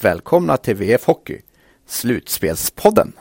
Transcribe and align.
välkomna 0.00 0.56
till 0.56 0.76
VF 0.76 1.06
Hockey, 1.06 1.40
Slutspelspodden. 1.86 3.12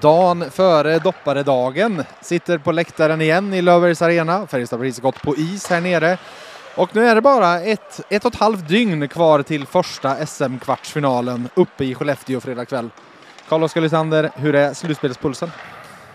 Dagen 0.00 0.50
före 0.50 0.98
dopparedagen 0.98 2.04
sitter 2.20 2.58
på 2.58 2.72
läktaren 2.72 3.20
igen 3.20 3.54
i 3.54 3.62
Löfbergs 3.62 4.02
Arena. 4.02 4.46
Färjestad 4.46 4.78
har 4.78 4.86
precis 4.86 5.02
gått 5.02 5.22
på 5.22 5.36
is 5.36 5.66
här 5.66 5.80
nere. 5.80 6.18
Och 6.76 6.96
nu 6.96 7.06
är 7.06 7.14
det 7.14 7.20
bara 7.20 7.60
ett, 7.60 8.00
ett 8.08 8.24
och 8.24 8.34
ett 8.34 8.40
halvt 8.40 8.68
dygn 8.68 9.08
kvar 9.08 9.42
till 9.42 9.66
första 9.66 10.26
SM-kvartsfinalen 10.26 11.48
uppe 11.54 11.84
i 11.84 11.94
Skellefteå 11.94 12.40
fredag 12.40 12.64
kväll. 12.64 12.90
Carl-Oskar 13.52 13.80
Lysander, 13.80 14.30
hur 14.34 14.54
är 14.54 14.74
slutspelspulsen? 14.74 15.50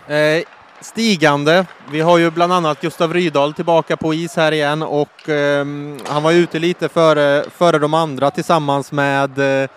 Eh, 0.06 0.44
stigande. 0.80 1.66
Vi 1.90 2.00
har 2.00 2.18
ju 2.18 2.30
bland 2.30 2.52
annat 2.52 2.80
Gustav 2.80 3.14
Rydahl 3.14 3.54
tillbaka 3.54 3.96
på 3.96 4.14
is 4.14 4.36
här 4.36 4.52
igen 4.52 4.82
och 4.82 5.28
eh, 5.28 5.66
han 6.06 6.22
var 6.22 6.32
ute 6.32 6.58
lite 6.58 6.88
före, 6.88 7.44
före 7.50 7.78
de 7.78 7.94
andra 7.94 8.30
tillsammans 8.30 8.92
med, 8.92 9.62
eh, 9.62 9.68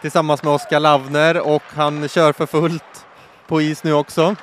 tillsammans 0.00 0.42
med 0.42 0.52
Oskar 0.52 0.80
Lavner 0.80 1.46
och 1.46 1.62
han 1.74 2.08
kör 2.08 2.32
för 2.32 2.46
fullt 2.46 3.06
på 3.48 3.62
is 3.62 3.84
nu 3.84 3.92
också. 3.92 4.36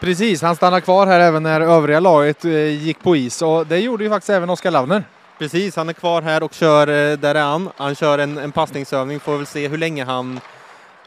Precis, 0.00 0.42
han 0.42 0.56
stannar 0.56 0.80
kvar 0.80 1.06
här 1.06 1.20
även 1.20 1.42
när 1.42 1.60
övriga 1.60 2.00
laget 2.00 2.44
eh, 2.44 2.82
gick 2.84 3.02
på 3.02 3.16
is 3.16 3.42
och 3.42 3.66
det 3.66 3.78
gjorde 3.78 4.04
ju 4.04 4.10
faktiskt 4.10 4.30
även 4.30 4.50
Oskar 4.50 4.70
Lavner. 4.70 5.04
Precis, 5.38 5.76
han 5.76 5.88
är 5.88 5.92
kvar 5.92 6.22
här 6.22 6.42
och 6.42 6.52
kör, 6.52 6.86
eh, 6.86 7.18
där 7.18 7.34
är 7.34 7.44
han. 7.44 7.70
Han 7.76 7.94
kör 7.94 8.18
en, 8.18 8.38
en 8.38 8.52
passningsövning, 8.52 9.20
får 9.20 9.36
väl 9.36 9.46
se 9.46 9.68
hur 9.68 9.78
länge 9.78 10.04
han, 10.04 10.40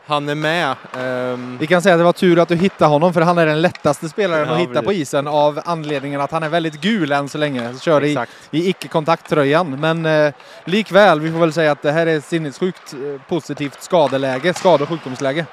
han 0.05 0.29
är 0.29 0.35
med. 0.35 0.75
Ehm, 0.97 1.57
Vi 1.57 1.67
kan 1.67 1.81
säga 1.81 1.95
att 1.95 1.99
det 1.99 2.03
var 2.03 2.13
tur 2.13 2.39
att 2.39 2.47
du 2.49 2.55
hittade 2.55 2.91
honom 2.91 3.13
för 3.13 3.21
han 3.21 3.37
är 3.37 3.45
den 3.45 3.61
lättaste 3.61 4.09
spelaren 4.09 4.47
Ja, 4.47 4.53
att 4.53 4.59
hitta 4.59 4.73
precis. 4.73 4.85
på 4.85 4.93
isen 4.93 5.27
av 5.27 5.61
anledningen 5.65 6.21
att 6.21 6.31
han 6.31 6.43
är 6.43 6.49
väldigt 6.49 6.81
gul 6.81 7.11
än 7.11 7.29
så 7.29 7.37
länge. 7.37 7.73
Kör 7.79 8.03
i, 8.03 8.11
Exakt. 8.11 8.31
i 8.51 8.69
icke-kontakttröjan. 8.69 9.79
Men 9.79 10.05
eh, 10.05 10.33
likväl, 10.65 11.19
vi 11.19 11.31
får 11.31 11.39
väl 11.39 11.53
säga 11.53 11.71
att 11.71 11.81
det 11.81 11.91
här 11.91 12.07
är 12.07 12.19
sinnessjukt 12.19 12.93
eh, 12.93 13.21
positivt 13.29 13.83
skadeläge, 13.83 14.53
skade 14.53 14.83
och 14.83 14.89
sjukdomsläge. 14.89 15.45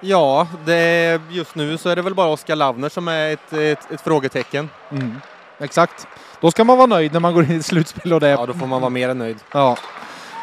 Ja, 0.00 0.46
det, 0.64 1.20
just 1.30 1.54
nu 1.54 1.78
så 1.78 1.88
är 1.88 1.96
det 1.96 2.02
väl 2.02 2.14
bara 2.14 2.28
Oskar 2.28 2.56
Lavner 2.56 2.88
som 2.88 3.08
är 3.08 3.32
ett, 3.32 3.52
ett, 3.52 3.90
ett 3.92 4.00
frågetecken. 4.00 4.70
Mm. 4.90 5.16
Exakt. 5.58 6.06
Då 6.40 6.50
ska 6.50 6.64
man 6.64 6.76
vara 6.78 6.86
nöjd 6.86 7.12
när 7.12 7.20
man 7.20 7.34
går 7.34 7.44
in 7.44 7.52
i 7.52 7.62
slutspel 7.62 8.12
och 8.12 8.20
det 8.20 8.28
Ja, 8.28 8.46
då 8.46 8.54
får 8.54 8.66
man 8.66 8.80
vara 8.80 8.90
mer 8.90 9.08
än 9.08 9.18
nöjd. 9.18 9.36
Ja. 9.52 9.76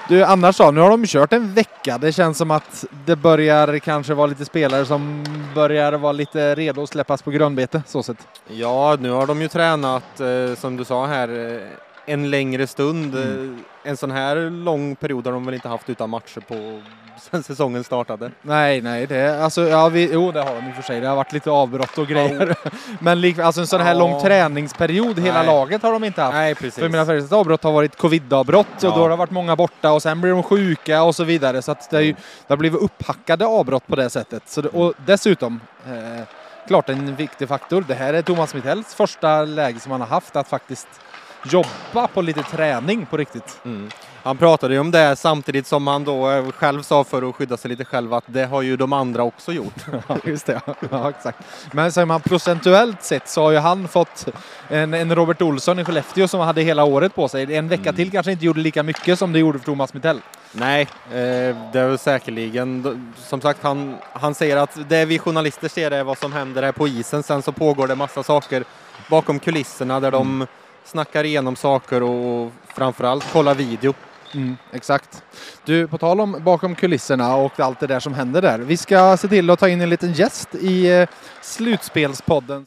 Du, 0.08 0.24
annars 0.24 0.58
då? 0.58 0.72
Nu 0.72 0.82
har 0.82 0.90
de 0.90 1.06
kört 1.06 1.34
en 1.34 1.54
vecka. 1.54 1.98
Det 1.98 2.12
känns 2.12 2.38
som 2.38 2.52
att 2.52 2.86
det 3.06 3.16
börjar 3.16 3.80
kanske 3.80 4.14
vara 4.14 4.28
lite 4.28 4.46
spelare 4.46 4.86
som 4.86 5.24
börjar 5.56 5.94
vara 5.94 6.12
lite 6.12 6.56
redo 6.56 6.84
att 6.84 6.90
släppas 6.90 7.22
på 7.22 7.32
grönbete, 7.32 7.84
så 7.88 8.04
sett. 8.04 8.18
Ja, 8.48 8.98
nu 9.00 9.10
har 9.10 9.28
de 9.28 9.42
ju 9.42 9.48
tränat, 9.48 10.20
eh, 10.20 10.56
som 10.58 10.78
du 10.78 10.86
sa 10.86 11.06
här, 11.06 11.30
eh, 11.30 11.62
en 12.06 12.30
längre 12.30 12.68
stund. 12.68 13.16
Mm. 13.16 13.54
Eh, 13.84 13.90
En 13.90 13.98
sån 13.98 14.12
här 14.12 14.50
lång 14.50 14.96
period 14.96 15.26
har 15.26 15.34
de 15.34 15.46
väl 15.46 15.54
inte 15.54 15.68
haft 15.70 15.90
utan 15.90 16.10
matcher 16.10 16.40
på 16.48 16.82
sen 17.32 17.44
säsongen 17.44 17.84
startade. 17.84 18.32
Nej, 18.42 18.82
nej, 18.82 19.08
det, 19.08 19.44
alltså, 19.44 19.62
ja, 19.68 19.90
vi, 19.90 20.10
jo, 20.14 20.32
det 20.32 20.42
har 20.42 20.56
de 20.56 20.68
i 20.68 20.72
och 20.72 20.76
för 20.76 20.82
sig. 20.84 21.00
Det 21.02 21.08
har 21.08 21.16
varit 21.16 21.34
lite 21.34 21.52
avbrott 21.52 21.98
och 21.98 22.08
grejer. 22.08 22.56
Men 23.00 23.22
likväl, 23.22 23.46
alltså 23.46 23.62
en 23.62 23.68
sån 23.68 23.82
här 23.82 23.94
Ja. 23.94 24.00
lång 24.00 24.22
träningsperiod, 24.22 25.20
hela 25.20 25.38
Nej. 25.38 25.46
laget 25.48 25.82
har 25.84 25.92
de 25.94 26.04
inte 26.04 26.22
haft. 26.22 26.34
Nej, 26.34 26.56
För 26.56 26.62
precis. 26.64 26.82
jag 26.82 26.92
menar, 26.92 27.06
Färjestads 27.06 27.34
avbrott 27.34 27.64
har 27.64 27.72
varit 27.72 27.98
covid-avbrott 27.98 28.68
och 28.78 28.84
Ja. 28.84 28.90
då 28.90 29.02
har 29.02 29.10
det 29.10 29.16
varit 29.16 29.32
många 29.32 29.56
borta 29.56 29.92
och 29.92 30.02
sen 30.02 30.22
blir 30.22 30.32
de 30.32 30.44
sjuka 30.44 31.04
och 31.04 31.16
så 31.16 31.24
vidare. 31.24 31.62
Så 31.62 31.72
att 31.72 31.90
det, 31.90 31.98
är 31.98 32.02
ju, 32.02 32.12
det 32.14 32.20
har 32.48 32.58
blivit 32.58 32.82
upphackade 32.82 33.46
avbrott 33.46 33.88
på 33.88 33.96
det 33.96 34.10
sättet. 34.10 34.44
Så 34.46 34.62
och 34.68 34.94
dessutom, 35.06 35.60
eh, 35.88 36.24
klart 36.68 36.90
en 36.90 37.16
viktig 37.16 37.48
faktor. 37.48 37.86
Det 37.88 37.94
här 37.94 38.14
är 38.14 38.22
Thomas 38.22 38.54
Mittells 38.54 38.96
första 38.96 39.42
läge 39.46 39.80
som 39.80 39.92
han 39.92 40.02
har 40.02 40.08
haft 40.08 40.36
att 40.36 40.48
faktiskt 40.48 40.88
jobba 41.46 42.08
på 42.08 42.22
lite 42.22 42.44
träning 42.44 43.06
på 43.06 43.18
riktigt. 43.18 43.60
Mm. 43.66 43.90
Han 44.24 44.38
pratade 44.38 44.74
ju 44.74 44.80
om 44.80 44.92
det 44.92 45.16
samtidigt 45.16 45.68
som 45.68 45.88
han 45.88 46.04
då 46.04 46.32
eh, 46.32 46.52
själv 46.52 46.82
sa 46.82 47.04
för 47.04 47.30
att 47.30 47.36
skydda 47.36 47.58
sig 47.58 47.70
lite 47.70 47.86
själv 47.86 48.14
att 48.14 48.24
det 48.28 48.46
har 48.46 48.62
ju 48.62 48.78
de 48.78 48.94
andra 48.94 49.24
också 49.24 49.52
gjort. 49.52 49.74
Just 50.24 50.46
det. 50.46 50.62
Ja, 50.92 51.10
exakt. 51.10 51.38
Men 51.72 51.92
säger 51.92 52.06
man 52.06 52.22
procentuellt 52.22 53.04
sett 53.04 53.30
så 53.30 53.42
har 53.42 53.52
ju 53.52 53.58
han 53.58 53.88
fått 53.88 54.28
en, 54.68 54.94
en 54.94 55.16
Robert 55.16 55.42
Olsson 55.42 55.80
i 55.80 55.86
Skellefteå 55.86 56.28
som 56.28 56.40
hade 56.40 56.62
hela 56.62 56.84
året 56.84 57.16
på 57.16 57.28
sig. 57.28 57.56
En 57.56 57.68
vecka 57.68 57.94
till 57.94 58.12
kanske 58.12 58.32
inte 58.32 58.46
gjorde 58.46 58.60
lika 58.60 58.84
mycket 58.84 59.20
som 59.20 59.34
det 59.34 59.40
gjorde 59.40 59.60
för 59.60 59.66
Thomas 59.66 59.94
Mittell. 59.94 60.22
Nej, 60.52 60.82
eh, 60.82 61.56
det 61.74 61.80
är 61.80 61.98
säkerligen. 61.98 63.14
Som 63.18 63.42
sagt, 63.42 63.64
han, 63.64 63.98
han 64.14 64.36
säger 64.36 64.58
att 64.58 64.90
det 64.90 65.06
vi 65.06 65.20
journalister 65.20 65.68
ser 65.68 65.92
är 65.92 66.04
vad 66.04 66.18
som 66.18 66.34
händer 66.34 66.64
här 66.64 66.72
på 66.72 66.88
isen. 66.88 67.24
Sen 67.24 67.42
så 67.42 67.52
pågår 67.52 67.88
det 67.88 67.96
massa 67.96 68.24
saker 68.24 68.64
bakom 69.10 69.40
kulisserna 69.40 70.00
där 70.00 70.12
de 70.12 70.48
snackar 70.86 71.24
igenom 71.24 71.56
saker 71.56 72.04
och 72.04 72.52
framförallt 72.68 73.32
kollar 73.34 73.56
video. 73.56 73.94
Mm, 74.34 74.58
exakt. 74.72 75.24
Du, 75.66 75.88
på 75.88 75.98
tal 75.98 76.22
om 76.22 76.38
bakom 76.44 76.76
kulisserna 76.76 77.36
och 77.36 77.60
allt 77.60 77.80
det 77.80 77.88
där 77.88 78.00
som 78.00 78.14
händer 78.14 78.42
där. 78.42 78.60
Vi 78.60 78.78
ska 78.78 79.18
se 79.18 79.28
till 79.28 79.50
att 79.50 79.60
ta 79.60 79.70
in 79.70 79.82
en 79.82 79.90
liten 79.90 80.14
gäst 80.14 80.56
i 80.56 80.92
eh, 80.92 81.10
Slutspelspodden. 81.42 82.66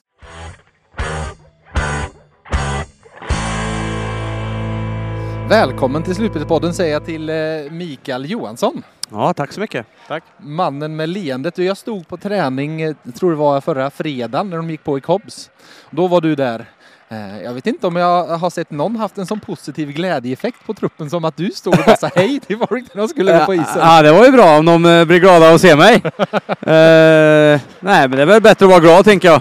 Välkommen 5.49 6.03
till 6.03 6.15
Slutspelspodden 6.15 6.75
säger 6.75 6.93
jag 6.93 7.05
till 7.05 7.29
eh, 7.29 7.37
Mikael 7.71 8.31
Johansson. 8.31 8.83
Ja, 9.11 9.35
tack 9.35 9.53
så 9.53 9.61
mycket. 9.61 9.87
Tack. 10.09 10.25
Mannen 10.39 10.97
med 10.97 11.09
leendet. 11.09 11.59
Jag 11.59 11.77
stod 11.77 12.09
på 12.09 12.17
träning, 12.17 12.83
eh, 12.83 12.95
tror 13.19 13.31
det 13.31 13.37
var 13.37 13.61
förra 13.61 13.91
fredagen 13.91 14.51
när 14.51 14.57
de 14.57 14.71
gick 14.71 14.85
på 14.85 14.99
i 14.99 15.01
Cobbs. 15.01 15.51
Då 15.91 16.07
var 16.07 16.21
du 16.21 16.35
där. 16.35 16.67
Eh, 17.09 17.43
Jag 17.43 17.53
vet 17.55 17.67
inte 17.67 17.87
om 17.87 17.97
jag 17.97 18.25
har 18.27 18.51
sett 18.51 18.71
någon 18.71 18.97
haft 18.97 19.19
en 19.19 19.27
sån 19.27 19.41
positiv 19.41 19.93
glädjeeffekt 19.93 20.67
på 20.67 20.75
truppen 20.75 21.11
som 21.11 21.25
att 21.25 21.37
du 21.37 21.51
stod 21.51 21.79
och 21.79 21.85
bara 21.87 21.97
sa 21.97 22.11
hej 22.15 22.41
till 22.41 22.59
folk 22.69 22.85
när 22.95 23.03
de 23.03 23.09
skulle 23.09 23.39
gå 23.39 23.45
på 23.47 23.55
isen. 23.55 23.79
Ja, 23.79 24.03
det 24.03 24.13
var 24.13 24.25
ju 24.25 24.33
bra 24.33 24.59
om 24.59 24.65
de 24.67 24.85
eh, 24.87 25.05
blir 25.05 25.19
glada 25.19 25.55
att 25.55 25.61
se 25.61 25.77
mig. 25.77 26.03
Eh, 26.61 27.61
nej, 27.81 28.09
men 28.09 28.11
det 28.11 28.23
är 28.23 28.27
väl 28.27 28.43
bättre 28.43 28.65
att 28.67 28.71
vara 28.71 28.81
glad, 28.81 29.05
tänker 29.05 29.29
jag. 29.29 29.41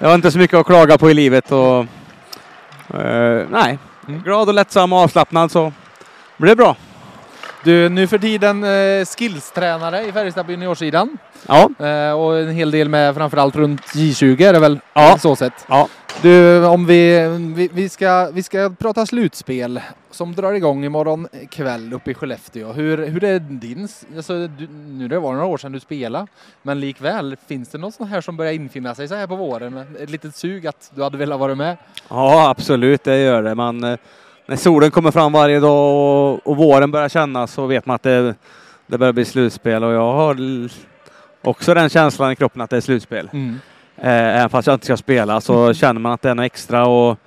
Jag 0.00 0.08
har 0.08 0.14
inte 0.14 0.30
så 0.30 0.38
mycket 0.38 0.58
att 0.58 0.66
klaga 0.66 0.98
på 0.98 1.10
i 1.10 1.14
livet 1.14 1.52
och... 1.52 1.78
eh, 3.00 3.46
nej, 3.50 3.78
Mm. 4.08 4.22
glad 4.22 4.48
och 4.48 4.54
lättsam 4.54 4.92
och 4.92 4.98
avslappnad 4.98 5.50
så 5.50 5.72
blir 6.36 6.50
det 6.50 6.56
bra. 6.56 6.76
Du, 7.64 7.88
nu 7.88 8.06
för 8.06 8.18
tiden 8.18 8.64
eh, 8.64 9.04
skillstränare 9.04 10.02
i 10.06 10.12
Färjestad 10.12 10.46
på 10.46 10.52
juniorsidan. 10.52 11.18
Ja, 11.48 11.70
Eh, 11.78 12.12
och 12.12 12.38
en 12.38 12.50
hel 12.50 12.70
del 12.70 12.88
med 12.88 13.14
framförallt 13.14 13.56
runt 13.56 13.80
J20 13.80 14.42
är 14.42 14.52
det 14.52 14.58
väl? 14.58 14.80
Ja. 14.92 15.18
Så 15.18 15.36
sett. 15.36 15.52
ja. 15.68 15.88
Du, 16.22 16.66
om 16.66 16.86
vi, 16.86 17.28
vi, 17.56 17.68
vi, 17.72 17.88
ska, 17.88 18.30
vi 18.32 18.42
ska 18.42 18.70
prata 18.78 19.06
slutspel 19.06 19.80
som 20.10 20.34
drar 20.34 20.52
igång 20.52 20.84
imorgon 20.84 21.28
kväll 21.50 21.92
uppe 21.92 22.10
i 22.10 22.14
Skellefteå. 22.14 22.72
Hur, 22.72 23.06
hur 23.06 23.24
är 23.24 23.38
din, 23.38 23.88
alltså, 24.16 24.46
du, 24.46 24.68
nu 24.68 25.08
det 25.08 25.18
var 25.18 25.32
några 25.32 25.46
år 25.46 25.58
sedan 25.58 25.72
du 25.72 25.80
spelade, 25.80 26.26
men 26.62 26.80
likväl, 26.80 27.36
finns 27.48 27.68
det 27.68 27.78
något 27.78 27.94
sånt 27.94 28.10
här 28.10 28.20
som 28.20 28.36
börjar 28.36 28.52
infinna 28.52 28.94
sig 28.94 29.08
så 29.08 29.14
här 29.14 29.26
på 29.26 29.36
våren? 29.36 29.96
Ett 30.00 30.10
litet 30.10 30.36
sug 30.36 30.66
att 30.66 30.92
du 30.94 31.02
hade 31.02 31.18
velat 31.18 31.40
vara 31.40 31.54
med? 31.54 31.76
ja, 32.08 32.50
absolut, 32.50 33.04
det 33.04 33.18
gör 33.18 33.42
det. 33.42 33.54
Man, 33.54 33.84
eh, 33.84 33.98
när 34.50 34.56
solen 34.56 34.90
kommer 34.90 35.10
fram 35.10 35.32
varje 35.32 35.60
dag 35.60 35.94
och, 36.34 36.46
och 36.46 36.56
våren 36.56 36.90
börjar 36.90 37.08
kännas 37.08 37.52
så 37.52 37.66
vet 37.66 37.86
man 37.86 37.94
att 37.94 38.02
det, 38.02 38.34
det 38.86 38.98
börjar 38.98 39.12
bli 39.12 39.24
slutspel. 39.24 39.84
Och 39.84 39.92
jag 39.92 40.12
har 40.12 40.36
också 41.42 41.74
den 41.74 41.88
känslan 41.88 42.32
i 42.32 42.36
kroppen 42.36 42.60
att 42.62 42.70
det 42.70 42.76
är 42.76 42.80
slutspel. 42.80 43.30
Eh, 43.32 44.36
Även 44.36 44.50
fast 44.50 44.66
jag 44.66 44.74
inte 44.74 44.84
ska 44.86 44.96
spela 44.96 45.40
så 45.40 45.74
känner 45.74 46.00
man 46.00 46.12
att 46.12 46.22
det 46.22 46.30
är 46.30 46.34
något 46.34 46.44
extra. 46.44 46.86
Och 46.86 47.18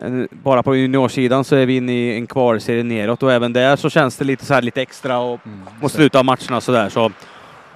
eh, 0.00 0.10
bara 0.30 0.62
på 0.62 0.76
juniorsidan 0.76 1.44
så 1.44 1.56
är 1.56 1.66
vi 1.66 1.76
inne 1.76 1.92
i 1.92 2.14
en 2.16 2.26
kvalserie 2.26 2.82
neråt. 2.82 3.22
Och 3.22 3.32
även 3.32 3.52
där 3.52 3.76
så 3.76 3.90
känns 3.90 4.16
det 4.16 4.24
lite 4.24 4.44
så 4.44 4.54
här 4.54 4.62
lite 4.62 4.82
extra 4.82 5.18
och 5.18 5.40
mot 5.80 5.92
slutet 5.92 6.18
av 6.18 6.24
matcherna 6.24 6.60
så 6.60 6.72
där. 6.72 6.88
Så. 6.88 7.10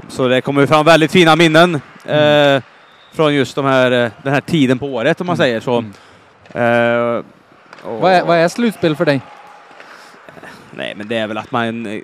Så 0.09 0.29
det 0.29 0.41
kommer 0.41 0.67
fram 0.67 0.85
väldigt 0.85 1.13
fina 1.13 1.37
minnen 1.37 1.75
eh, 2.05 2.63
från 3.13 3.35
just 3.35 3.57
de 3.57 3.65
här, 3.65 3.91
eh, 4.05 4.11
den 4.23 4.33
här 4.33 4.41
tiden 4.41 4.79
på 4.79 4.87
året 4.87 5.21
om 5.21 5.27
man 5.27 5.37
säger 5.37 5.61
så. 5.61 5.85
Eh, 7.85 7.89
och- 7.91 8.01
Vad, 8.01 8.13
är, 8.13 8.25
vad 8.25 8.37
är 8.37 8.49
slutspel 8.49 8.97
för 8.97 9.05
dig? 9.05 9.21
Nej, 10.75 10.95
men 10.97 11.09
det 11.09 11.17
är 11.17 11.27
väl 11.27 11.39
att 11.39 11.51
man 11.51 11.87
eh, 11.87 12.01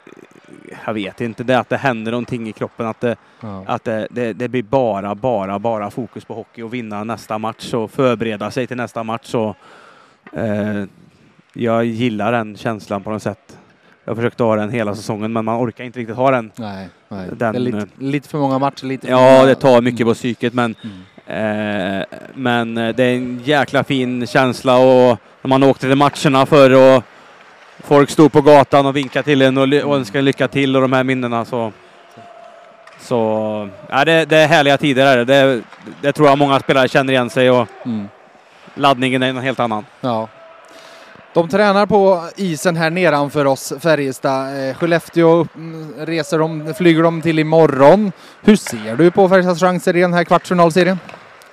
jag 0.87 0.95
vet 0.95 1.21
inte, 1.21 1.45
det 1.45 1.55
är 1.55 1.59
att 1.59 1.69
det 1.69 1.77
händer 1.77 2.13
någonting 2.13 2.49
i 2.49 2.53
kroppen. 2.53 2.87
Att 2.87 3.01
det, 3.01 3.17
Ja. 3.41 3.65
att 3.67 3.85
det, 3.85 4.07
det, 4.11 4.33
det 4.33 4.49
blir 4.49 4.63
bara, 4.63 5.15
bara, 5.15 5.59
bara 5.59 5.91
fokus 5.91 6.25
på 6.25 6.35
hockey 6.35 6.63
och 6.63 6.75
vinna 6.75 7.05
nästa 7.05 7.39
match 7.39 7.75
och 7.75 7.91
förbereda 7.91 8.51
sig 8.51 8.67
till 8.67 8.77
nästa 8.77 9.03
match. 9.05 9.35
Och, 9.35 9.57
eh, 10.39 10.85
jag 11.53 11.85
gillar 11.85 12.33
den 12.33 12.57
känslan 12.57 13.03
på 13.03 13.11
något 13.11 13.23
sätt. 13.23 13.59
Jag 14.05 14.11
har 14.11 14.17
försökt 14.17 14.39
ha 14.39 14.57
den 14.57 14.71
hela 14.71 14.95
säsongen 14.95 15.33
men 15.33 15.45
man 15.45 15.57
orkar 15.69 15.85
inte 15.85 15.99
riktigt 16.01 16.17
ha 16.17 16.31
den. 16.31 16.51
Nej, 16.57 16.89
nej. 17.09 17.29
Den- 17.33 17.39
det 17.53 17.59
är 17.59 17.61
lite, 17.61 17.87
lite 17.99 18.29
för 18.29 18.39
många 18.39 18.59
matcher. 18.59 18.87
Lite 18.87 19.09
Ja, 19.09 19.21
många... 19.33 19.45
det 19.45 19.55
tar 19.55 19.81
mycket 19.83 20.07
på 20.07 20.15
psyket 20.15 20.55
men, 20.55 20.75
Mm. 20.85 20.97
Eh, 21.27 22.03
men 22.35 22.79
eh, 22.79 22.89
det 22.95 23.05
är 23.05 23.15
en 23.15 23.41
jäkla 23.45 23.85
fin 23.85 24.27
känsla 24.27 24.77
och 24.77 25.19
när 25.43 25.49
man 25.49 25.63
åkte 25.63 25.87
till 25.87 25.97
matcherna 25.97 26.47
förr 26.47 26.97
och 26.97 27.03
folk 27.85 28.11
stod 28.11 28.33
på 28.33 28.41
gatan 28.41 28.87
och 28.87 28.97
vinkade 28.97 29.23
till 29.23 29.43
en 29.43 29.59
och, 29.59 29.69
ly- 29.69 29.83
och 29.83 29.97
önskade 29.97 30.23
lycka 30.23 30.49
till 30.49 30.77
och 30.77 30.83
de 30.83 30.93
här 30.93 31.05
minnena 31.05 31.45
så 31.45 31.73
så 33.01 33.69
ja, 33.91 34.05
det, 34.05 34.25
det 34.25 34.37
är 34.37 34.47
härliga 34.47 34.79
tider. 34.79 35.07
Är 35.07 35.17
det. 35.17 35.25
Det, 35.25 35.63
det 36.01 36.13
tror 36.13 36.29
jag 36.29 36.39
många 36.39 36.61
spelare 36.61 36.89
känner 36.89 37.13
igen 37.13 37.31
sig 37.31 37.51
och 37.51 37.69
Mm. 37.87 38.09
laddningen 38.75 39.23
är 39.23 39.29
en 39.29 39.37
helt 39.39 39.61
annan. 39.61 39.87
Ja. 40.01 40.29
De 41.35 41.49
tränar 41.49 41.87
på 41.87 42.25
isen 42.37 42.77
här 42.77 42.91
nedanför 42.91 43.45
oss, 43.47 43.73
Färjestad. 43.81 44.69
Eh, 44.69 44.75
Skellefteå 44.75 45.47
mm, 45.55 45.93
reser 45.99 46.39
de, 46.39 46.75
flyger 46.75 47.03
de 47.03 47.23
till 47.23 47.39
imorgon. 47.39 48.13
Hur 48.43 48.57
ser 48.57 48.97
du 48.97 49.11
på 49.11 49.29
Färjestads 49.29 49.61
chanser 49.61 49.97
i 49.97 50.01
den 50.01 50.13
här 50.13 50.25
kvartsfinalserien? 50.25 50.99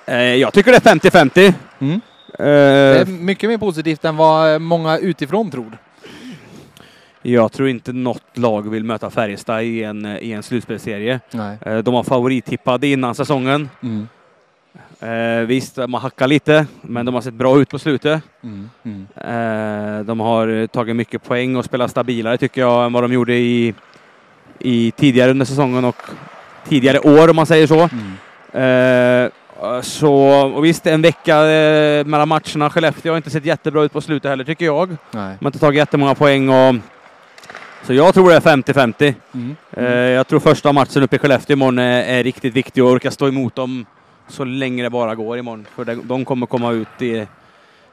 Eh, 0.06 0.16
jag 0.16 0.52
tycker 0.52 0.72
det 0.72 0.86
är 0.86 0.94
50-50. 0.94 1.52
Mm. 1.78 1.92
Eh, 1.94 2.00
Det 2.38 3.00
är 3.00 3.06
mycket 3.06 3.50
mer 3.50 3.58
positivt 3.58 4.04
än 4.04 4.16
vad 4.16 4.60
många 4.60 4.98
utifrån 4.98 5.50
tror. 5.50 5.78
jag 7.22 7.52
tror 7.52 7.68
inte 7.68 7.92
något 7.92 8.22
lag 8.38 8.70
vill 8.70 8.84
möta 8.84 9.10
Färjestad 9.10 9.62
i 9.62 9.82
en, 9.84 10.06
i 10.06 10.32
en 10.32 10.42
slutspelsserie. 10.42 11.20
Nej. 11.30 11.58
Eh, 11.66 11.78
de 11.78 11.94
har 11.94 12.02
favorittippade 12.02 12.86
innan 12.86 13.14
säsongen. 13.14 13.68
Mm. 13.82 14.08
Eh, 15.00 15.46
visst, 15.46 15.76
de 15.76 15.94
har 15.94 16.00
hackat 16.00 16.28
lite, 16.28 16.66
men 16.82 17.06
de 17.06 17.14
har 17.14 17.22
sett 17.22 17.34
bra 17.34 17.60
ut 17.60 17.68
på 17.68 17.78
slutet. 17.78 18.22
Mm. 18.42 18.70
Mm. 18.84 19.06
Eh, 19.16 20.04
de 20.04 20.20
har 20.20 20.66
tagit 20.66 20.96
mycket 20.96 21.24
poäng 21.24 21.56
och 21.56 21.64
spelat 21.64 21.90
stabilare 21.90 22.38
tycker 22.38 22.60
jag 22.60 22.86
än 22.86 22.92
vad 22.92 23.04
de 23.04 23.12
gjorde 23.12 23.34
i, 23.34 23.74
i 24.58 24.90
tidigare 24.90 25.30
under 25.30 25.46
säsongen 25.46 25.84
och 25.84 25.96
tidigare 26.68 26.98
år 26.98 27.30
om 27.30 27.36
man 27.36 27.46
säger 27.46 27.66
så. 27.66 27.88
Mm. 28.52 29.24
Eh, 29.24 29.30
så 29.82 30.14
och 30.54 30.64
visst, 30.64 30.86
en 30.86 31.02
vecka 31.02 31.46
eh, 31.46 32.04
mellan 32.04 32.28
matcherna. 32.28 32.70
Skellefteå 32.70 33.12
har 33.12 33.16
inte 33.16 33.30
sett 33.30 33.44
jättebra 33.44 33.82
ut 33.82 33.92
på 33.92 34.00
slutet 34.00 34.30
heller 34.30 34.44
tycker 34.44 34.64
jag. 34.64 34.88
Nej. 34.88 34.96
De 35.10 35.44
har 35.44 35.48
inte 35.48 35.58
tagit 35.58 35.78
jättemånga 35.78 36.14
poäng 36.14 36.48
och 36.48 36.74
så 37.86 37.94
jag 37.94 38.14
tror 38.14 38.30
det 38.30 38.36
är 38.36 38.40
50-50. 38.40 39.14
Mm. 39.34 39.56
Eh, 39.72 39.84
jag 39.94 40.28
tror 40.28 40.40
första 40.40 40.72
matchen 40.72 41.02
uppe 41.02 41.16
i 41.16 41.18
Skellefteå 41.18 41.54
imorgon 41.54 41.78
är, 41.78 42.02
är 42.02 42.24
riktigt 42.24 42.54
viktig 42.54 42.84
och 42.84 42.90
orka 42.90 43.10
stå 43.10 43.28
emot 43.28 43.54
dem 43.54 43.86
så 44.30 44.44
länge 44.44 44.82
det 44.82 44.90
bara 44.90 45.14
går 45.14 45.38
imorgon. 45.38 45.66
För 45.74 45.84
de, 45.84 45.94
de 46.04 46.24
kommer 46.24 46.46
komma 46.46 46.72
ut 46.72 47.02
i 47.02 47.26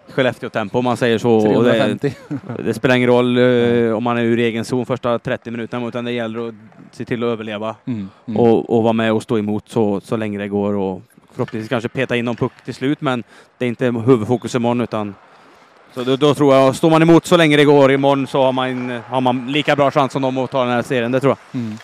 Skellefteå-tempo 0.10 0.78
om 0.78 0.84
man 0.84 0.98
säger 0.98 1.18
så. 1.18 1.32
Och 1.32 1.64
det, 1.64 1.72
350. 1.72 2.14
det 2.66 2.74
spelar 2.74 2.96
ingen 2.96 3.10
roll 3.10 3.38
eh, 3.38 3.92
om 3.94 4.04
man 4.04 4.18
är 4.18 4.24
ur 4.24 4.40
egen 4.40 4.66
zon 4.66 4.86
första 4.86 5.20
30 5.20 5.52
minuterna 5.52 5.88
utan 5.88 6.06
det 6.06 6.12
gäller 6.12 6.48
att 6.48 6.56
se 6.92 7.06
till 7.06 7.24
att 7.24 7.28
överleva 7.28 7.76
Mm. 7.86 8.10
Mm. 8.28 8.40
och, 8.40 8.78
och 8.78 8.84
vara 8.84 8.94
med 8.94 9.14
och 9.14 9.24
stå 9.24 9.38
emot 9.38 9.70
så, 9.70 10.02
så 10.02 10.18
länge 10.18 10.38
det 10.40 10.48
går 10.48 10.74
och 10.74 11.02
förhoppningsvis 11.34 11.70
kanske 11.70 11.90
peta 11.90 12.16
in 12.16 12.26
någon 12.26 12.36
puck 12.36 12.52
till 12.66 12.74
slut 12.74 13.02
men 13.02 13.24
det 13.58 13.66
är 13.66 13.70
inte 13.70 13.86
huvudfokus 13.86 14.56
imorgon 14.56 14.82
utan 14.82 15.16
så 15.94 16.04
då, 16.04 16.16
då 16.16 16.34
tror 16.34 16.56
jag, 16.56 16.76
står 16.76 16.90
man 16.90 17.02
emot 17.02 17.26
så 17.26 17.38
länge 17.38 17.58
det 17.58 17.66
går 17.66 17.92
imorgon 17.92 18.28
så 18.28 18.44
har 18.44 18.52
man, 18.52 19.00
har 19.10 19.22
man 19.22 19.52
lika 19.52 19.76
bra 19.76 19.92
chans 19.92 20.14
som 20.14 20.22
dem 20.22 20.38
att 20.38 20.52
ta 20.52 20.64
den 20.64 20.74
här 20.74 20.82
serien, 20.82 21.12
det 21.12 21.20
tror 21.20 21.32
jag. 21.52 21.62
Mm. 21.62 21.78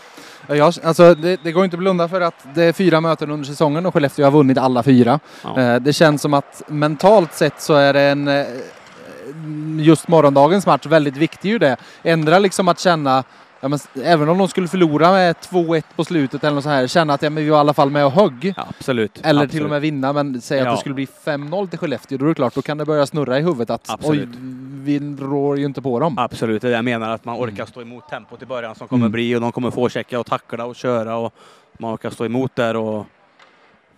Ja, 0.48 0.56
jag, 0.56 0.74
alltså, 0.84 1.16
det, 1.16 1.40
det 1.44 1.52
går 1.52 1.66
inte 1.66 1.76
att 1.76 1.80
blunda 1.80 2.08
för 2.08 2.22
att 2.22 2.46
det 2.56 2.64
är 2.64 2.74
fyra 2.74 3.02
möten 3.02 3.32
under 3.32 3.46
säsongen 3.46 3.86
och 3.86 3.94
Skellefteå 3.94 4.26
har 4.26 4.32
vunnit 4.32 4.58
alla 4.58 4.84
fyra. 4.84 5.20
Ja. 5.44 5.60
Eh, 5.60 5.76
det 5.76 5.94
känns 5.94 6.22
som 6.22 6.34
att 6.34 6.62
mentalt 6.68 7.34
sett 7.34 7.62
så 7.62 7.74
är 7.74 7.94
det 7.94 8.02
en 8.02 8.28
eh, 8.28 8.46
just 9.80 10.08
morgondagens 10.08 10.66
match 10.66 10.86
väldigt 10.86 11.18
viktig 11.18 11.50
ju 11.50 11.60
det. 11.60 11.78
Ändra 12.04 12.40
liksom 12.40 12.68
att 12.68 12.80
känna, 12.80 13.24
ja, 13.64 13.70
men, 13.70 13.80
även 14.04 14.30
om 14.30 14.38
de 14.38 14.48
skulle 14.48 14.68
förlora 14.68 15.12
med 15.12 15.36
2-1 15.36 15.84
på 15.96 16.06
slutet 16.06 16.44
eller 16.44 16.56
något 16.56 16.64
så 16.64 16.70
här, 16.70 16.88
känna 16.88 17.14
att 17.14 17.22
ja, 17.22 17.30
men 17.30 17.44
vi 17.44 17.50
var 17.50 17.58
i 17.58 17.60
alla 17.60 17.74
fall 17.74 17.90
med 17.90 18.06
och 18.06 18.12
högg. 18.12 18.54
Ja, 18.58 18.68
absolut. 18.80 19.20
Eller 19.24 19.30
absolut. 19.30 19.52
till 19.52 19.64
och 19.64 19.70
med 19.70 19.82
vinna, 19.82 20.14
men 20.14 20.42
säg 20.42 20.60
att 20.60 20.76
det 20.76 20.78
skulle 20.80 20.96
bli 20.96 21.08
5-0 21.26 21.68
till 21.70 21.80
Skellefteå, 21.80 22.18
då 22.18 22.26
är 22.26 22.30
det 22.30 22.36
klart, 22.36 22.56
då 22.56 22.62
kan 22.62 22.78
det 22.78 22.86
börja 22.86 23.06
snurra 23.06 23.40
i 23.40 23.42
huvudet 23.42 23.70
att 23.70 23.90
Absolut. 23.90 24.30
oj, 24.30 24.38
vi 24.84 25.16
rår 25.20 25.58
ju 25.60 25.66
inte 25.66 25.82
på 25.82 26.00
dem. 26.00 26.18
Absolut, 26.18 26.62
det 26.62 26.70
jag 26.70 26.86
menar 26.86 27.10
att 27.10 27.26
man 27.26 27.36
orkar 27.36 27.54
Mm. 27.56 27.68
stå 27.68 27.82
emot 27.82 28.10
tempot 28.10 28.42
i 28.42 28.46
början 28.46 28.76
som 28.76 28.88
kommer 28.88 29.02
Mm. 29.06 29.12
bli 29.12 29.36
och 29.36 29.42
de 29.42 29.52
kommer 29.52 29.72
få 29.72 29.90
checka 29.90 30.20
och 30.20 30.26
tackla 30.26 30.66
och 30.66 30.76
köra 30.76 31.16
och 31.18 31.34
man 31.78 31.94
orkar 31.96 32.10
stå 32.10 32.26
emot 32.26 32.56
där 32.56 32.76
och, 32.76 33.06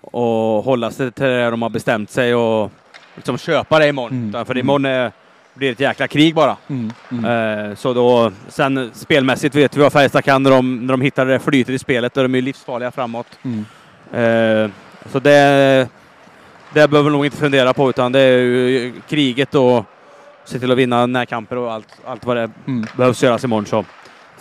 och 0.01 0.63
hålla 0.63 0.91
sig 0.91 1.11
till 1.11 1.25
det 1.25 1.49
de 1.49 1.61
har 1.61 1.69
bestämt 1.69 2.09
sig 2.09 2.35
och 2.35 2.71
liksom 3.15 3.37
köpa 3.37 3.79
det 3.79 3.87
imorgon. 3.87 4.29
Mm. 4.33 4.45
För 4.45 4.57
imorgon 4.57 4.85
är, 4.85 5.11
blir 5.55 5.71
ett 5.71 5.79
jäkla 5.79 6.07
krig 6.07 6.35
bara. 6.35 6.57
Mm. 6.67 6.91
Mm. 7.11 7.69
Eh, 7.69 7.75
så 7.75 7.93
då, 7.93 8.31
sen 8.47 8.91
spelmässigt 8.93 9.55
vet 9.55 9.77
vi 9.77 9.81
vad 9.81 9.93
Färjestad 9.93 10.23
kan 10.23 10.43
när 10.43 10.51
de, 10.51 10.85
när 10.85 10.93
de 10.93 11.01
hittar 11.01 11.25
det 11.25 11.39
flytet 11.39 11.75
i 11.75 11.79
spelet. 11.79 12.17
Är 12.17 12.21
de 12.23 12.35
ju 12.35 12.41
livsfarliga 12.41 12.91
framåt. 12.91 13.27
Mm. 13.43 13.65
Eh, 14.13 14.71
så 15.11 15.19
det, 15.19 15.87
det 16.73 16.87
behöver 16.87 17.03
vi 17.03 17.09
nog 17.09 17.25
inte 17.25 17.37
fundera 17.37 17.73
på 17.73 17.89
utan 17.89 18.11
det 18.11 18.19
är 18.19 18.37
ju 18.37 18.93
kriget 19.09 19.55
och 19.55 19.85
se 20.45 20.59
till 20.59 20.71
att 20.71 20.77
vinna 20.77 21.05
närkamper 21.05 21.57
och 21.57 21.73
allt, 21.73 21.87
allt 22.05 22.25
vad 22.25 22.37
det 22.37 22.49
Mm. 22.67 22.85
behövs 22.97 23.23
göras 23.23 23.43
imorgon. 23.43 23.65
Så, 23.65 23.85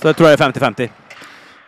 så 0.03 0.09
jag 0.09 0.17
tror 0.17 0.29
jag 0.31 0.41
är 0.41 0.51
50-50. 0.53 0.89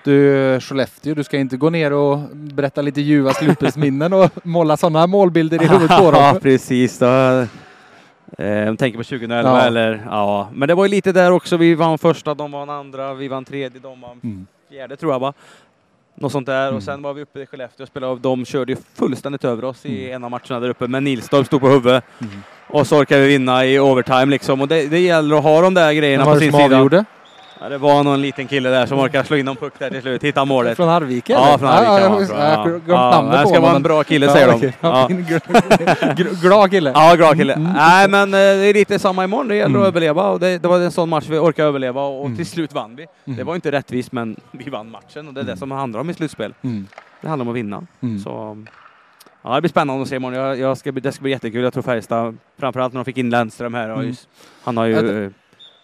Du, 0.04 0.60
Skellefteå, 0.60 1.14
du 1.14 1.24
ska 1.24 1.36
inte 1.36 1.56
gå 1.56 1.70
ner 1.70 1.92
och 1.92 2.18
berätta 2.32 2.82
lite 2.82 3.00
ljuva 3.00 3.32
slutspelsminnen 3.34 4.12
och 4.12 4.30
måla 4.42 4.76
sådana 4.76 5.06
målbilder 5.06 5.62
i 5.62 5.66
huvudet 5.66 5.98
på 5.98 6.04
Ja, 6.14 6.32
dem. 6.32 6.40
precis. 6.40 6.98
Då, 6.98 7.06
eh, 8.38 8.66
de 8.66 8.76
tänker 8.76 8.98
på 8.98 9.04
2011 9.04 9.50
Ja. 9.50 9.66
eller 9.66 10.02
ja. 10.10 10.48
Men 10.52 10.68
det 10.68 10.74
var 10.74 10.84
ju 10.84 10.90
lite 10.90 11.12
där 11.12 11.30
också. 11.30 11.56
Vi 11.56 11.74
vann 11.74 11.98
första, 11.98 12.34
de 12.34 12.52
vann 12.52 12.70
andra, 12.70 13.14
vi 13.14 13.28
vann 13.28 13.44
tredje, 13.44 13.80
de 13.80 14.00
vann 14.00 14.20
Mm. 14.24 14.46
fjärde 14.70 14.96
tror 14.96 15.12
jag 15.12 15.18
va? 15.20 15.32
Något 16.18 16.32
sånt 16.32 16.46
där. 16.46 16.62
Mm. 16.64 16.76
Och 16.76 16.82
sen 16.82 17.02
var 17.02 17.14
vi 17.14 17.22
uppe 17.22 17.40
i 17.40 17.46
Skellefteå 17.46 17.82
och 17.84 17.88
spelade 17.88 18.12
och 18.12 18.20
de 18.20 18.44
körde 18.44 18.72
ju 18.72 18.78
fullständigt 18.94 19.44
över 19.44 19.64
oss 19.64 19.86
i 19.86 20.00
Mm. 20.04 20.14
en 20.16 20.24
av 20.24 20.30
matcherna 20.30 20.60
där 20.60 20.68
uppe. 20.68 20.86
Men 20.86 21.04
Nilstorp 21.04 21.46
stod 21.46 21.60
på 21.60 21.68
huvudet. 21.68 22.04
Mm. 22.20 22.32
Och 22.68 22.86
så 22.86 22.98
orkade 22.98 23.20
vi 23.22 23.28
vinna 23.28 23.66
i 23.66 23.78
overtime 23.78 24.26
liksom. 24.26 24.60
Och 24.60 24.68
det, 24.68 24.86
det 24.88 24.98
gäller 25.00 25.36
att 25.36 25.42
ha 25.42 25.60
de 25.60 25.74
där 25.74 25.92
grejerna 25.92 26.24
Vem 26.24 26.26
var 26.26 26.34
på 26.34 26.38
det 26.38 26.44
sin 26.44 26.52
som 26.52 26.60
sida. 26.60 26.76
avgjorde? 26.76 27.04
Ja, 27.60 27.68
det 27.68 27.78
var 27.78 28.04
någon 28.04 28.20
liten 28.20 28.46
kille 28.46 28.68
där 28.68 28.86
som 28.86 28.98
orkade 28.98 29.24
slå 29.24 29.36
in 29.36 29.46
någon 29.46 29.56
puck 29.56 29.72
där 29.78 29.90
till 29.90 30.00
slut. 30.02 30.22
Hitta 30.24 30.44
målet. 30.44 30.76
Från 30.76 30.88
Arvika? 30.88 31.32
Ja, 31.32 31.58
från 31.58 31.68
Arvika. 31.68 31.90
Ja, 31.92 32.00
Ja, 32.00 32.68
jag 32.68 32.80
jag 32.86 32.96
har 32.96 33.34
ja. 33.34 33.42
det 33.42 33.48
ska 33.48 33.60
vara 33.60 33.76
en 33.76 33.82
bra 33.82 34.02
kille 34.04 34.28
säger 34.28 34.48
de. 34.60 34.72
Ja. 34.80 35.08
Gl- 35.10 36.40
Glad 36.42 36.70
kille. 36.70 36.92
Ja, 36.94 37.14
glad 37.16 37.36
kille. 37.36 37.52
Mm. 37.54 37.72
Nej, 37.72 38.08
men 38.08 38.28
eh, 38.28 38.38
det 38.38 38.66
är 38.66 38.74
lite 38.74 38.98
samma 38.98 39.24
imorgon. 39.24 39.48
Det 39.48 39.56
gäller 39.56 39.70
Mm. 39.70 39.82
att 39.82 39.88
överleva 39.88 40.22
och 40.30 40.40
det, 40.40 40.58
det 40.58 40.68
var 40.68 40.80
en 40.80 40.92
sån 40.92 41.08
match 41.08 41.26
vi 41.28 41.38
orkade 41.38 41.68
överleva 41.68 42.02
och 42.02 42.24
Mm. 42.26 42.36
till 42.36 42.46
slut 42.46 42.72
vann 42.72 42.96
vi. 42.96 43.06
Mm. 43.26 43.36
Det 43.36 43.44
var 43.44 43.54
inte 43.54 43.72
rättvist, 43.72 44.12
men 44.12 44.36
vi 44.50 44.70
vann 44.70 44.90
matchen 44.90 45.28
och 45.28 45.34
det 45.34 45.40
är 45.40 45.44
det 45.44 45.50
Mm. 45.52 45.58
som 45.58 45.70
handlar 45.70 46.00
om 46.00 46.10
i 46.10 46.14
slutspel. 46.14 46.54
Det 47.20 47.28
handlar 47.28 47.44
om 47.44 47.48
att 47.48 47.56
vinna. 47.56 47.86
Så, 48.24 48.64
ja, 49.42 49.54
det 49.54 49.60
blir 49.60 49.68
spännande 49.68 50.02
att 50.02 50.08
se 50.08 50.16
imorgon. 50.16 50.38
Jag, 50.40 50.58
jag 50.58 50.78
ska, 50.78 50.92
det 50.92 51.12
ska 51.12 51.22
bli 51.22 51.30
jättekul. 51.30 51.62
Jag 51.64 51.72
tror 51.72 51.82
Färjestad, 51.82 52.36
framförallt 52.58 52.92
när 52.92 52.98
de 53.00 53.04
fick 53.04 53.18
in 53.18 53.30
Lennström 53.30 53.74
här. 53.74 53.88
Och 53.90 54.04
just, 54.04 54.28
han 54.64 54.76
har 54.76 54.84
ju 54.86 55.30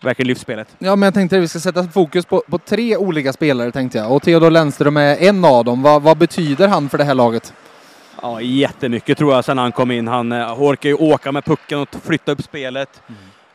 verkligen 0.05 0.29
lyft 0.29 0.41
spelet. 0.41 0.77
Ja, 0.79 0.97
men 0.97 1.07
jag 1.07 1.15
tänkte 1.15 1.37
att 1.37 1.43
vi 1.43 1.49
ska 1.49 1.59
sätta 1.59 1.85
fokus 1.85 2.25
på, 2.25 2.43
på 2.47 2.59
tre 2.59 2.97
olika 2.97 3.33
spelare 3.33 3.73
tänkte 3.73 3.99
jag. 3.99 4.13
Och 4.13 4.23
Theodor 4.23 4.51
Lennström 4.51 4.97
är 4.97 5.17
en 5.17 5.45
av 5.45 5.65
dem. 5.65 5.83
Vad, 5.83 6.03
vad 6.03 6.19
betyder 6.19 6.69
han 6.69 6.89
för 6.89 6.99
det 6.99 7.05
här 7.05 7.15
laget? 7.15 7.55
Ja, 8.23 8.41
jättemycket 8.41 9.19
tror 9.19 9.35
jag 9.35 9.45
sen 9.45 9.59
han 9.59 9.73
kom 9.73 9.91
in. 9.91 10.09
Han 10.09 10.33
eh, 10.33 10.63
orkar 10.63 10.89
ju 10.89 10.95
åka 10.95 11.33
med 11.33 11.45
pucken 11.45 11.79
och 11.79 11.89
flytta 12.05 12.33
upp 12.33 12.43
spelet. 12.43 13.03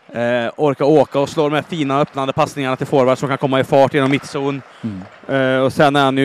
Eh, 0.10 0.51
orkar 0.58 0.86
åka 0.86 1.20
och 1.20 1.30
slå 1.30 1.50
de 1.50 1.56
här 1.56 1.62
fina 1.62 2.00
öppnande 2.01 2.34
passningarna 2.34 2.75
till 2.75 2.88
forward 2.88 3.18
som 3.18 3.30
kan 3.30 3.38
komma 3.38 3.60
i 3.60 3.63
fart 3.63 3.94
genom 3.94 4.12
mittzon. 4.12 4.62
Eh, 5.27 5.58
och 5.58 5.74
sen 5.74 5.96
är 5.96 6.04
han 6.04 6.18
ju 6.18 6.24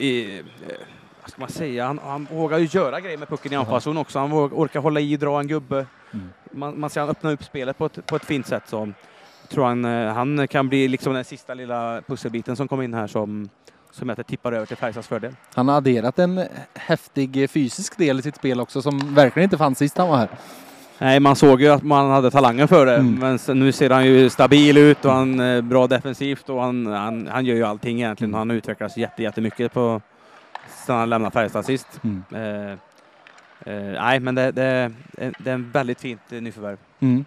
i, 0.00 0.38
eh, 0.68 0.74
vad 1.22 1.30
ska 1.30 1.40
man 1.40 1.50
säga, 1.50 1.86
han, 1.86 2.00
han 2.04 2.26
vågar 2.30 2.58
ju 2.58 2.68
göra 2.70 3.00
grejer 3.00 3.18
med 3.18 3.28
pucken 3.28 3.52
i 3.52 3.56
anfallszon 3.56 3.96
också. 3.96 4.18
Han 4.18 4.30
vågar, 4.30 4.56
orkar 4.56 4.80
hålla 4.80 5.00
i, 5.00 5.16
dra 5.16 5.40
en 5.40 5.48
gubbe. 5.48 5.86
Mm. 6.12 6.28
Man, 6.52 6.80
man 6.80 6.90
ser 6.90 7.00
han 7.00 7.10
öppna 7.10 7.30
upp 7.30 7.44
spelet 7.44 7.78
på 7.78 7.86
ett, 7.86 8.06
på 8.06 8.16
ett 8.16 8.24
fint 8.24 8.46
sätt. 8.46 8.62
Så 8.66 8.92
tror 9.50 9.64
han, 9.64 9.84
eh, 9.84 10.12
han 10.12 10.48
kan 10.48 10.68
bli 10.68 10.88
liksom 10.88 11.14
den 11.14 11.24
sista 11.24 11.54
lilla 11.54 12.02
pusselbiten 12.06 12.56
som 12.56 12.68
kommer 12.68 12.84
in 12.84 12.94
här 12.94 13.06
som, 13.06 13.48
som 13.90 14.08
jag 14.08 14.26
tippar 14.26 14.52
över 14.52 14.66
till 14.66 14.76
Färjestads 14.76 15.08
fördel. 15.08 15.34
Han 15.54 15.68
har 15.68 15.76
adderat 15.76 16.18
en 16.18 16.44
häftig 16.74 17.42
eh, 17.42 17.48
fysisk 17.48 17.98
del 17.98 18.18
i 18.18 18.22
sitt 18.22 18.36
spel 18.36 18.60
också 18.60 18.82
som 18.82 19.14
verkligen 19.14 19.44
inte 19.44 19.58
fanns 19.58 19.78
sist 19.78 19.98
han 19.98 20.08
var 20.08 20.16
här. 20.16 20.28
Nej, 20.98 21.20
man 21.20 21.36
såg 21.36 21.60
ju 21.60 21.68
att 21.68 21.82
man 21.82 22.10
hade 22.10 22.30
talangen 22.30 22.68
för 22.68 22.86
det. 22.86 22.96
Mm. 22.96 23.14
Men 23.14 23.38
sen, 23.38 23.60
nu 23.60 23.72
ser 23.72 23.90
han 23.90 24.06
ju 24.06 24.30
stabil 24.30 24.76
ut 24.76 25.04
och 25.04 25.12
han 25.12 25.40
är 25.40 25.62
bra 25.62 25.86
defensivt 25.86 26.48
och 26.48 26.62
han, 26.62 26.86
han, 26.86 27.26
han 27.26 27.44
gör 27.44 27.54
ju 27.54 27.64
allting 27.64 28.00
egentligen. 28.02 28.30
Mm. 28.30 28.38
Han 28.38 28.50
har 28.50 28.56
utvecklats 28.56 28.96
jätte, 28.96 29.22
jättemycket 29.22 29.72
på 29.72 30.00
sen 30.86 30.96
han 30.96 31.10
lämnade 31.10 31.32
Färjestad 31.32 31.64
sist. 31.64 32.00
Mm. 32.04 32.24
Eh, 32.34 32.72
eh, 33.74 34.02
nej, 34.02 34.20
men 34.20 34.34
det, 34.34 34.52
det, 34.52 34.92
det 35.38 35.50
är 35.50 35.54
en 35.54 35.70
väldigt 35.70 36.00
fint 36.00 36.20
eh, 36.30 36.40
nyförvärv. 36.42 36.78
Mm. 37.00 37.24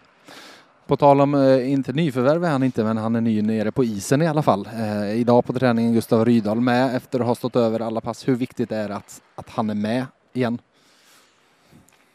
På 0.87 0.97
tal 0.97 1.21
om, 1.21 1.33
eh, 1.35 1.71
inte 1.71 1.93
nyförvärv 1.93 2.43
är 2.45 2.49
han 2.49 2.63
inte, 2.63 2.83
men 2.83 2.97
han 2.97 3.15
är 3.15 3.21
ny 3.21 3.41
nere 3.41 3.71
på 3.71 3.83
isen 3.83 4.21
i 4.21 4.27
alla 4.27 4.41
fall. 4.41 4.69
Eh, 4.79 5.19
idag 5.19 5.45
på 5.45 5.53
träningen 5.53 5.93
Gustav 5.93 6.25
Rydahl 6.25 6.61
med 6.61 6.95
efter 6.95 7.19
att 7.19 7.25
ha 7.25 7.35
stått 7.35 7.55
över 7.55 7.79
alla 7.79 8.01
pass. 8.01 8.27
Hur 8.27 8.35
viktigt 8.35 8.71
är 8.71 8.87
det 8.89 8.95
att, 8.95 9.21
att 9.35 9.49
han 9.49 9.69
är 9.69 9.75
med 9.75 10.05
igen? 10.33 10.59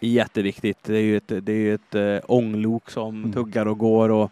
Jätteviktigt. 0.01 0.79
Det 0.83 0.97
är 0.97 1.03
ju 1.03 1.17
ett, 1.17 1.29
det 1.29 1.53
är 1.53 1.57
ju 1.57 1.75
ett 1.75 1.95
äh, 1.95 2.19
ånglok 2.27 2.91
som 2.91 3.17
Mm. 3.19 3.33
tuggar 3.33 3.67
och 3.67 3.79
går 3.79 4.09
och 4.09 4.31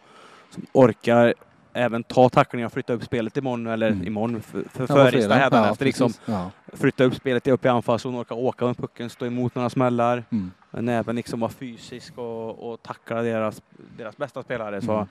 som 0.50 0.66
orkar 0.72 1.34
även 1.76 2.02
ta 2.04 2.28
tacklingar 2.28 2.66
och 2.66 2.72
flytta 2.72 2.92
upp 2.92 3.04
spelet 3.04 3.36
imorgon 3.36 3.66
eller 3.66 3.90
Mm. 3.90 4.06
imorgon 4.06 4.42
för, 4.42 4.62
för 4.86 5.12
Ja, 5.28 5.34
hädanefter. 5.34 5.84
liksom. 5.84 6.06
precis. 6.08 6.22
Ja. 6.26 6.50
Flytta 6.72 7.04
upp 7.04 7.14
spelet 7.14 7.46
upp 7.46 7.64
i 7.64 7.68
anfallszon, 7.68 8.14
orka 8.14 8.34
åka 8.34 8.66
med 8.66 8.76
pucken, 8.76 9.10
stå 9.10 9.26
emot 9.26 9.54
några 9.54 9.70
smällar. 9.70 10.24
Mm. 10.30 10.50
Men 10.70 10.88
även 10.88 11.16
liksom 11.16 11.40
vara 11.40 11.50
fysisk 11.50 12.18
och, 12.18 12.72
och 12.72 12.82
tackla 12.82 13.22
deras, 13.22 13.62
deras 13.98 14.16
bästa 14.16 14.42
spelare. 14.42 14.80
Så 14.82 14.92
Mm. 14.92 15.06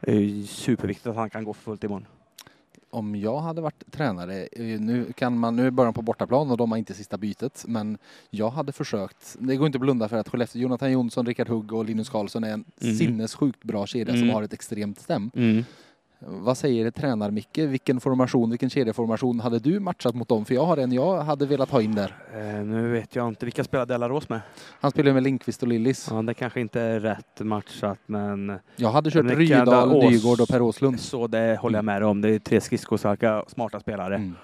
det 0.00 0.12
är 0.12 0.42
superviktigt 0.46 1.06
att 1.06 1.16
han 1.16 1.30
kan 1.30 1.44
gå 1.44 1.52
för 1.54 1.62
fullt 1.62 1.84
imorgon. 1.84 2.06
Om 2.90 3.16
jag 3.16 3.38
hade 3.40 3.60
varit 3.60 3.84
tränare, 3.92 4.42
eh, 4.52 4.80
nu 4.80 5.12
kan 5.16 5.38
man, 5.38 5.56
nu 5.56 5.66
är 5.66 5.70
början 5.70 5.94
på 5.94 6.02
bortaplan 6.02 6.50
och 6.50 6.56
de 6.56 6.70
har 6.70 6.78
inte 6.78 6.94
sista 6.94 7.16
bytet, 7.18 7.64
men 7.68 7.98
jag 8.30 8.50
hade 8.50 8.72
försökt, 8.72 9.36
det 9.38 9.56
går 9.56 9.66
inte 9.66 9.76
att 9.76 9.80
blunda 9.80 10.08
för 10.08 10.16
att 10.16 10.28
Skellefteå, 10.28 10.62
Jonathan 10.62 10.92
Jonsson, 10.92 11.26
Rickard 11.26 11.48
Hugg 11.48 11.72
och 11.72 11.84
Linus 11.84 12.08
Karlsson 12.08 12.44
är 12.44 12.52
en 12.52 12.64
Mm. 12.82 12.94
sinnessjukt 12.96 13.64
bra 13.64 13.86
kedja 13.86 14.14
som 14.14 14.22
Mm. 14.22 14.34
har 14.34 14.42
ett 14.42 14.52
extremt 14.52 15.00
stäm. 15.00 15.30
Mm. 15.34 15.64
Vad 16.18 16.56
säger 16.58 16.90
tränar-Micke? 16.90 17.58
Vilken 17.58 18.00
formation, 18.00 18.50
vilken 18.50 18.70
kedjeformation 18.70 19.40
hade 19.40 19.58
du 19.58 19.80
matchat 19.80 20.14
mot 20.14 20.28
dem? 20.28 20.44
För 20.44 20.54
jag 20.54 20.66
har 20.66 20.76
en 20.76 20.92
jag 20.92 21.20
hade 21.22 21.46
velat 21.46 21.70
ha 21.70 21.82
in 21.82 21.94
där. 21.94 22.14
Eh, 22.34 22.64
nu 22.64 22.88
vet 22.92 23.16
jag 23.16 23.28
inte, 23.28 23.44
vilka 23.46 23.64
spelar 23.64 23.86
Delaros 23.86 24.28
med? 24.28 24.40
Han 24.80 24.90
spelar 24.90 25.12
med 25.12 25.22
Lindqvist 25.22 25.62
och 25.62 25.68
Lillis. 25.68 26.08
Ja, 26.10 26.22
det 26.22 26.34
kanske 26.34 26.60
inte 26.60 26.80
är 26.80 27.00
rätt 27.00 27.40
matchat, 27.40 27.98
men 28.06 28.58
Jag 28.76 28.90
hade 28.90 29.10
kört 29.10 29.24
Rydahl, 29.26 29.92
Ås- 29.92 30.10
Nygård 30.10 30.40
och 30.40 30.48
Per 30.48 30.62
Åslund. 30.62 31.00
så 31.00 31.26
det 31.26 31.58
håller 31.60 31.78
jag 31.78 31.84
med 31.84 32.02
dig 32.02 32.08
om. 32.08 32.20
Det 32.20 32.30
är 32.34 32.38
tre 32.38 32.60
skridskostarka, 32.60 33.44
smarta 33.48 33.80
spelare. 33.80 34.14
Mm. 34.14 34.34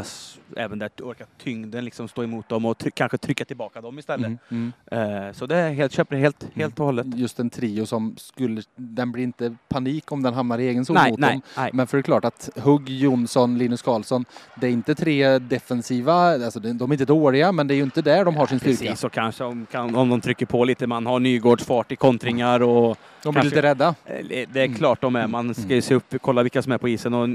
S- 0.00 0.38
även 0.56 0.78
där 0.78 0.90
orkar 1.02 1.26
tyngden 1.42 1.84
liksom 1.84 2.08
stå 2.08 2.22
emot 2.24 2.48
dem 2.48 2.64
och 2.64 2.78
try- 2.78 2.90
kanske 2.94 3.18
trycka 3.18 3.44
tillbaka 3.44 3.80
dem 3.80 3.98
istället. 3.98 4.26
Mm. 4.26 4.72
Mm. 4.90 5.26
Eh, 5.26 5.32
så 5.32 5.46
det 5.46 5.56
är 5.56 5.70
helt, 5.72 5.92
köper 5.92 6.16
helt, 6.16 6.46
helt 6.54 6.80
och 6.80 6.86
hållet. 6.86 7.06
Just 7.14 7.38
en 7.40 7.50
trio 7.50 7.86
som 7.86 8.14
skulle, 8.16 8.62
den 8.76 9.12
blir 9.12 9.24
inte 9.24 9.56
panik 9.68 10.12
om 10.12 10.22
den 10.22 10.34
hamnar 10.34 10.58
i 10.58 10.68
egen 10.68 10.84
zon 10.84 10.94
Nej, 10.94 11.10
mot 11.10 11.20
nej, 11.20 11.30
dem. 11.32 11.42
nej. 11.56 11.70
Men 11.72 11.86
för 11.86 11.96
det 11.96 12.00
är 12.00 12.02
klart 12.02 12.24
att 12.24 12.50
Hugg, 12.56 12.88
Jonsson, 12.88 13.58
Linus 13.58 13.82
Karlsson, 13.82 14.24
det 14.60 14.66
är 14.66 14.70
inte 14.70 14.94
tre 14.94 15.38
defensiva, 15.38 16.14
alltså 16.14 16.60
de 16.60 16.90
är 16.90 16.92
inte 16.92 17.04
dåliga, 17.04 17.52
men 17.52 17.66
det 17.66 17.74
är 17.74 17.76
ju 17.76 17.82
inte 17.82 18.02
där 18.02 18.24
de 18.24 18.36
har 18.36 18.46
sin 18.46 18.58
styrka. 18.60 18.78
Precis, 18.84 19.04
och 19.04 19.12
kanske 19.12 19.44
om, 19.44 19.66
kan, 19.66 19.94
om 19.94 20.08
de 20.08 20.20
trycker 20.20 20.46
på 20.46 20.64
lite. 20.64 20.86
Man 20.86 21.06
har 21.06 21.20
Nygårds 21.20 21.64
fart 21.64 21.92
i 21.92 21.96
kontringar 21.96 22.62
och 22.62 22.96
De 23.22 23.30
blir 23.30 23.32
kanske- 23.32 23.56
lite 23.56 23.62
rädda. 23.62 23.94
eh, 24.04 24.26
det 24.52 24.60
är 24.60 24.64
Mm. 24.64 24.74
klart 24.74 25.00
de 25.00 25.16
är. 25.16 25.26
Man 25.26 25.54
ska 25.54 25.74
ju 25.74 25.82
se 25.82 25.94
upp, 25.94 26.14
kolla 26.20 26.42
vilka 26.42 26.62
som 26.62 26.72
är 26.72 26.78
på 26.78 26.88
isen. 26.88 27.14
Och 27.14 27.28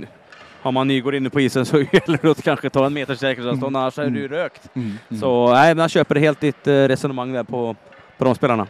har 0.65 0.71
man 0.71 0.87
Nygård 0.87 1.15
inne 1.15 1.29
på 1.29 1.39
isen 1.41 1.65
så 1.65 1.77
gäller 1.91 2.19
det 2.21 2.31
att 2.31 2.43
kanske 2.43 2.69
ta 2.69 2.85
en 2.85 2.93
meters 2.93 3.19
säkerhetsavstånd, 3.19 3.75
Mm. 3.75 3.81
annars 3.81 3.99
är 3.99 4.09
du 4.09 4.19
ju 4.19 4.27
rökt. 4.27 4.69
Mm. 4.75 4.97
Mm. 5.09 5.21
Så 5.21 5.53
nej, 5.53 5.75
man 5.75 5.89
köper 5.89 6.15
helt 6.15 6.39
ditt 6.39 6.67
eh, 6.67 6.71
resonemang 6.73 7.33
där 7.33 7.43
på, 7.43 7.75
på 8.17 8.25
de 8.25 8.35
spelarna. 8.35 8.67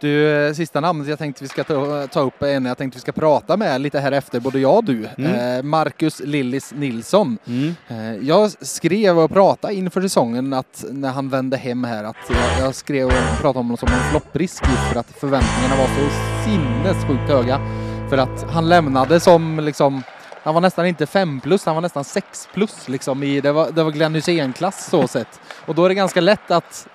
Du, 0.00 0.28
eh, 0.46 0.52
sista 0.52 0.80
namnet 0.80 1.08
jag 1.08 1.18
tänkte 1.18 1.44
vi 1.44 1.48
ska 1.48 1.64
ta, 1.64 2.06
ta 2.06 2.20
upp 2.20 2.42
en 2.42 2.64
jag 2.64 2.78
tänkte 2.78 2.96
vi 2.96 3.00
ska 3.00 3.12
prata 3.12 3.56
med 3.56 3.80
lite 3.80 3.98
här 4.00 4.12
efter, 4.12 4.40
både 4.40 4.58
jag 4.58 4.76
och 4.76 4.84
du. 4.84 5.08
Mm. 5.18 5.56
Eh, 5.58 5.62
Marcus 5.62 6.20
Lillis 6.24 6.72
Nilsson. 6.76 7.38
Mm. 7.46 7.74
Eh, 7.88 8.28
Jag 8.28 8.50
skrev 8.50 9.18
och 9.18 9.30
pratade 9.30 9.74
inför 9.74 10.00
säsongen 10.00 10.52
att 10.52 10.84
när 10.90 11.10
han 11.12 11.28
vände 11.28 11.56
hem 11.56 11.84
här 11.84 12.04
att 12.04 12.16
jag, 12.28 12.66
jag 12.66 12.74
skrev 12.74 13.06
och 13.06 13.12
pratade 13.40 13.58
om 13.58 13.66
honom 13.66 13.76
som 13.76 13.88
en 13.88 14.10
flopprisk 14.10 14.64
för 14.66 15.00
att 15.00 15.10
förväntningarna 15.20 15.76
var 15.76 15.86
så 15.86 16.10
sinnessjukt 16.44 17.30
höga. 17.30 17.60
För 18.08 18.18
att 18.18 18.50
han 18.50 18.68
lämnade 18.68 19.20
som 19.20 19.60
liksom 19.60 20.02
han 20.42 20.54
var 20.54 20.60
nästan 20.60 20.86
inte 20.86 21.06
5 21.06 21.40
plus, 21.40 21.64
han 21.66 21.74
var 21.74 21.82
nästan 21.82 22.04
6 22.04 22.48
plus 22.54 22.88
liksom 22.88 23.22
i, 23.22 23.40
det 23.40 23.52
var, 23.52 23.70
det 23.70 23.82
var 23.82 23.90
Glenn 23.90 24.14
Hysén-klass 24.14 24.90
så 24.90 25.08
sett. 25.08 25.40
Och 25.66 25.74
då 25.74 25.84
är 25.84 25.88
det 25.88 25.94
ganska 25.94 26.20
lätt 26.20 26.50
att, 26.50 26.88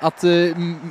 att 0.00 0.24
eh, 0.24 0.30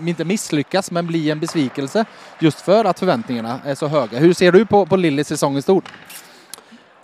inte 0.07 0.25
misslyckas 0.25 0.91
men 0.91 1.07
bli 1.07 1.29
en 1.31 1.39
besvikelse 1.39 2.05
just 2.39 2.61
för 2.61 2.85
att 2.85 2.99
förväntningarna 2.99 3.59
är 3.65 3.75
så 3.75 3.87
höga. 3.87 4.19
Hur 4.19 4.33
ser 4.33 4.51
du 4.51 4.65
på, 4.65 4.85
på 4.85 4.95
Lillis 4.95 5.27
säsong 5.27 5.57
i 5.57 5.61
stort? 5.61 5.89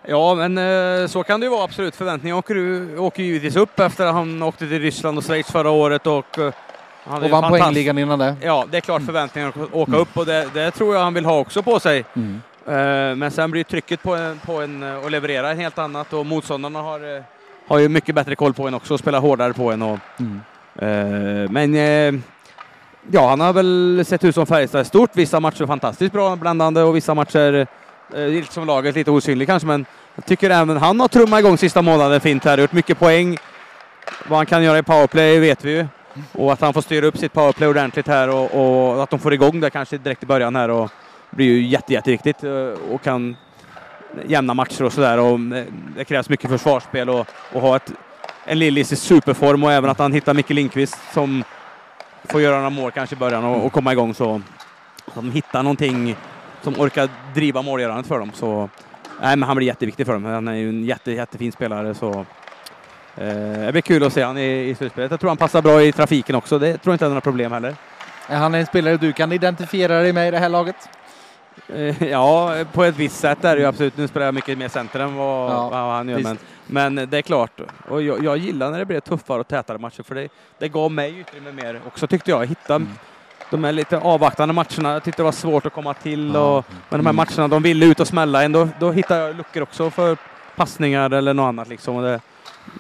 Ja, 0.08 0.36
men 0.36 0.58
eh, 0.58 1.08
så 1.08 1.24
kan 1.24 1.40
det 1.40 1.46
ju 1.46 1.50
vara 1.50 1.64
absolut. 1.64 1.96
Förväntningarna 1.96 2.40
åker, 2.40 3.00
åker 3.00 3.24
ju 3.24 3.28
givetvis 3.30 3.56
upp 3.56 3.80
efter 3.80 4.06
att 4.06 4.14
han 4.14 4.44
åkte 4.44 4.68
till 4.68 4.80
Ryssland 4.80 5.18
och 5.18 5.24
Schweiz 5.26 5.48
förra 5.48 5.70
året 5.70 6.08
och 6.08 6.40
eh, 6.40 6.54
han 7.04 7.24
Och 7.24 7.30
vann 7.30 7.50
poängligan 7.50 7.98
innan 7.98 8.20
det. 8.20 8.36
Ja, 8.42 8.66
det 8.72 8.78
är 8.78 8.82
klart 8.82 9.02
förväntningarna 9.06 9.54
att 9.64 9.74
åka 9.74 9.90
Mm. 9.92 10.02
upp 10.02 10.18
och 10.18 10.26
det, 10.26 10.48
det 10.54 10.72
tror 10.72 10.96
jag 10.96 11.04
han 11.04 11.14
vill 11.14 11.26
ha 11.26 11.40
också 11.40 11.64
på 11.64 11.80
sig. 11.80 12.06
Mm. 12.16 12.42
Eh, 12.68 13.16
Men 13.16 13.32
sen 13.32 13.52
blir 13.52 13.64
trycket 13.64 14.04
på 14.04 14.16
en, 14.16 14.40
på 14.46 14.62
en 14.62 14.84
eh, 14.84 14.98
att 15.06 15.12
leverera 15.12 15.52
en 15.52 15.58
helt 15.60 15.78
annat 15.80 16.14
och 16.14 16.26
motståndarna 16.26 16.82
har, 16.82 17.16
eh, 17.18 17.24
har 17.68 17.80
ju 17.80 17.90
mycket 17.90 18.16
bättre 18.16 18.36
koll 18.36 18.54
på 18.54 18.68
en 18.68 18.74
också 18.74 18.94
och 18.94 19.00
spelar 19.00 19.20
hårdare 19.20 19.54
på 19.54 19.72
en. 19.72 19.82
Och, 19.82 20.00
Mm. 20.20 20.40
eh, 20.76 21.52
men 21.52 21.76
eh, 21.76 22.22
ja, 23.12 23.30
han 23.30 23.40
har 23.40 23.54
väl 23.54 24.04
sett 24.08 24.24
ut 24.24 24.36
som 24.36 24.46
Färjestad 24.46 24.82
i 24.82 24.86
stort. 24.86 25.10
Vissa 25.14 25.40
matcher 25.40 25.66
fantastiskt 25.66 26.12
bra 26.14 26.36
blandande 26.36 26.82
och 26.82 26.96
vissa 26.96 27.14
matcher 27.14 27.68
eh, 28.16 28.28
lite 28.28 28.54
som 28.54 28.68
laget 28.68 28.96
lite 28.96 29.12
osynlig 29.12 29.48
kanske. 29.48 29.68
Men 29.68 29.86
jag 30.16 30.26
tycker 30.26 30.50
även 30.50 30.78
han 30.78 31.00
har 31.00 31.08
trummat 31.08 31.40
igång 31.40 31.58
sista 31.58 31.82
månaden 31.82 32.22
fint 32.22 32.46
här. 32.46 32.58
Gjort 32.58 32.72
mycket 32.74 33.00
poäng. 33.00 33.38
Vad 34.28 34.38
han 34.40 34.46
kan 34.46 34.64
göra 34.64 34.78
i 34.78 34.84
powerplay 34.84 35.40
vet 35.40 35.64
vi 35.66 35.72
ju. 35.72 35.88
Och 36.32 36.54
att 36.54 36.62
han 36.62 36.74
får 36.74 36.82
styra 36.82 37.06
upp 37.06 37.18
sitt 37.18 37.34
powerplay 37.34 37.70
ordentligt 37.70 38.08
här 38.08 38.30
och, 38.30 38.96
och 38.96 39.04
att 39.04 39.10
de 39.10 39.20
får 39.20 39.34
igång 39.34 39.60
det 39.60 39.70
kanske 39.70 39.98
direkt 39.98 40.24
i 40.24 40.26
början 40.26 40.56
här. 40.56 40.70
Och, 40.70 40.92
blir 41.36 41.46
ju 41.46 41.68
jätte, 41.68 41.94
jätteviktigt 41.94 42.44
eh, 42.44 42.52
och 42.92 43.02
kan 43.02 43.36
jämna 44.26 44.54
matcher 44.54 44.84
och 44.84 44.94
sådär. 44.94 45.20
Och 45.20 45.40
eh, 45.58 45.66
det 45.96 46.06
krävs 46.06 46.30
mycket 46.30 46.50
försvarsspel 46.50 47.10
och, 47.10 47.28
och 47.54 47.62
ha 47.62 47.76
ett, 47.76 47.92
en 48.46 48.60
Lillis 48.60 48.92
i 48.92 48.96
superform 48.96 49.64
och 49.64 49.72
även 49.72 49.90
att 49.90 50.00
han 50.00 50.14
hittar 50.14 50.34
Micke 50.34 50.50
Lindqvist 50.50 50.98
som 51.14 51.44
får 52.24 52.42
göra 52.42 52.56
några 52.56 52.70
mål 52.70 52.92
kanske 52.92 53.16
i 53.16 53.20
början 53.20 53.46
och, 53.46 53.66
och 53.66 53.74
komma 53.74 53.92
igång 53.92 54.14
så 54.14 54.42
att 55.06 55.16
de 55.16 55.32
hittar 55.32 55.64
någonting 55.64 56.16
som 56.62 56.80
orkar 56.80 57.10
driva 57.34 57.62
målgörandet 57.62 58.08
för 58.08 58.20
dem. 58.20 58.32
Så 58.34 58.70
nej, 59.22 59.36
men 59.36 59.44
han 59.44 59.58
blir 59.58 59.68
jätteviktig 59.68 60.06
för 60.06 60.14
dem. 60.14 60.26
Han 60.26 60.48
är 60.48 60.54
ju 60.54 60.70
en 60.70 60.84
jätte, 60.84 61.12
jättefin 61.12 61.52
spelare 61.52 61.94
så 61.94 62.26
eh, 63.16 63.66
det 63.66 63.72
blir 63.72 63.82
kul 63.82 64.04
att 64.04 64.14
se 64.14 64.22
han 64.24 64.38
i, 64.38 64.70
i 64.70 64.76
slutspelet. 64.76 65.12
Jag 65.12 65.20
tror 65.20 65.30
han 65.30 65.38
passar 65.38 65.62
bra 65.62 65.84
i 65.84 65.92
trafiken 65.92 66.36
också. 66.36 66.60
Det 66.60 66.78
tror 66.78 66.92
jag 66.92 66.96
inte 66.96 67.06
är 67.06 67.10
några 67.10 67.22
problem 67.22 67.52
heller. 67.52 67.76
Är 68.28 68.38
han 68.38 68.56
en 68.56 68.66
spelare 68.66 68.98
du 68.98 69.14
kan 69.14 69.32
identifiera 69.32 70.02
dig 70.02 70.14
med 70.14 70.28
i 70.28 70.32
det 70.32 70.40
här 70.40 70.50
laget? 70.50 70.76
Eh, 71.70 72.04
Ja, 72.04 72.56
på 72.74 72.84
ett 72.84 72.98
visst 72.98 73.20
sätt 73.20 73.44
är 73.46 73.56
det 73.56 73.62
ju 73.62 73.68
absolut. 73.68 73.98
Nu 73.98 74.08
spelar 74.08 74.26
jag 74.26 74.34
mycket 74.36 74.58
mer 74.58 74.68
center 74.70 75.00
än 75.00 75.16
vad, 75.16 75.52
Ja, 75.52 75.70
vad 75.70 75.80
han 75.96 76.10
gör. 76.10 76.20
Men, 76.20 76.38
men 76.68 76.96
det 77.10 77.18
är 77.18 77.22
klart. 77.22 77.62
Och 77.90 78.02
jag, 78.02 78.24
jag 78.24 78.38
gillar 78.38 78.72
när 78.72 78.80
det 78.80 78.86
blir 78.86 79.00
tuffare 79.00 79.40
och 79.40 79.48
tätare 79.48 79.78
matcher 79.78 80.04
för 80.04 80.16
det, 80.16 80.28
det 80.60 80.68
gav 80.68 80.92
mig 80.92 81.18
utrymme 81.20 81.52
mer 81.52 81.82
också 81.88 82.08
tyckte 82.08 82.32
jag. 82.32 82.46
Hitta 82.46 82.76
Mm. 82.76 82.90
de 83.52 83.64
här 83.64 83.72
lite 83.72 83.98
avvaktande 83.98 84.54
matcherna. 84.54 84.94
Jag 84.94 85.04
tyckte 85.04 85.22
det 85.22 85.24
var 85.26 85.32
svårt 85.32 85.66
att 85.66 85.74
komma 85.74 85.94
till. 85.94 86.36
Och, 86.36 86.66
men 86.90 87.00
de 87.00 87.06
här 87.06 87.14
Mm. 87.14 87.16
matcherna, 87.16 87.48
de 87.48 87.64
ville 87.64 87.86
ut 87.86 88.00
och 88.00 88.08
smälla 88.08 88.44
en. 88.44 88.52
Då, 88.52 88.68
då 88.80 88.92
hittar 88.92 89.18
jag 89.20 89.36
luckor 89.36 89.62
också 89.64 89.90
för 89.90 90.18
passningar 90.56 91.10
eller 91.14 91.34
något 91.34 91.48
annat. 91.48 91.68
Liksom. 91.68 92.02
Det, 92.02 92.20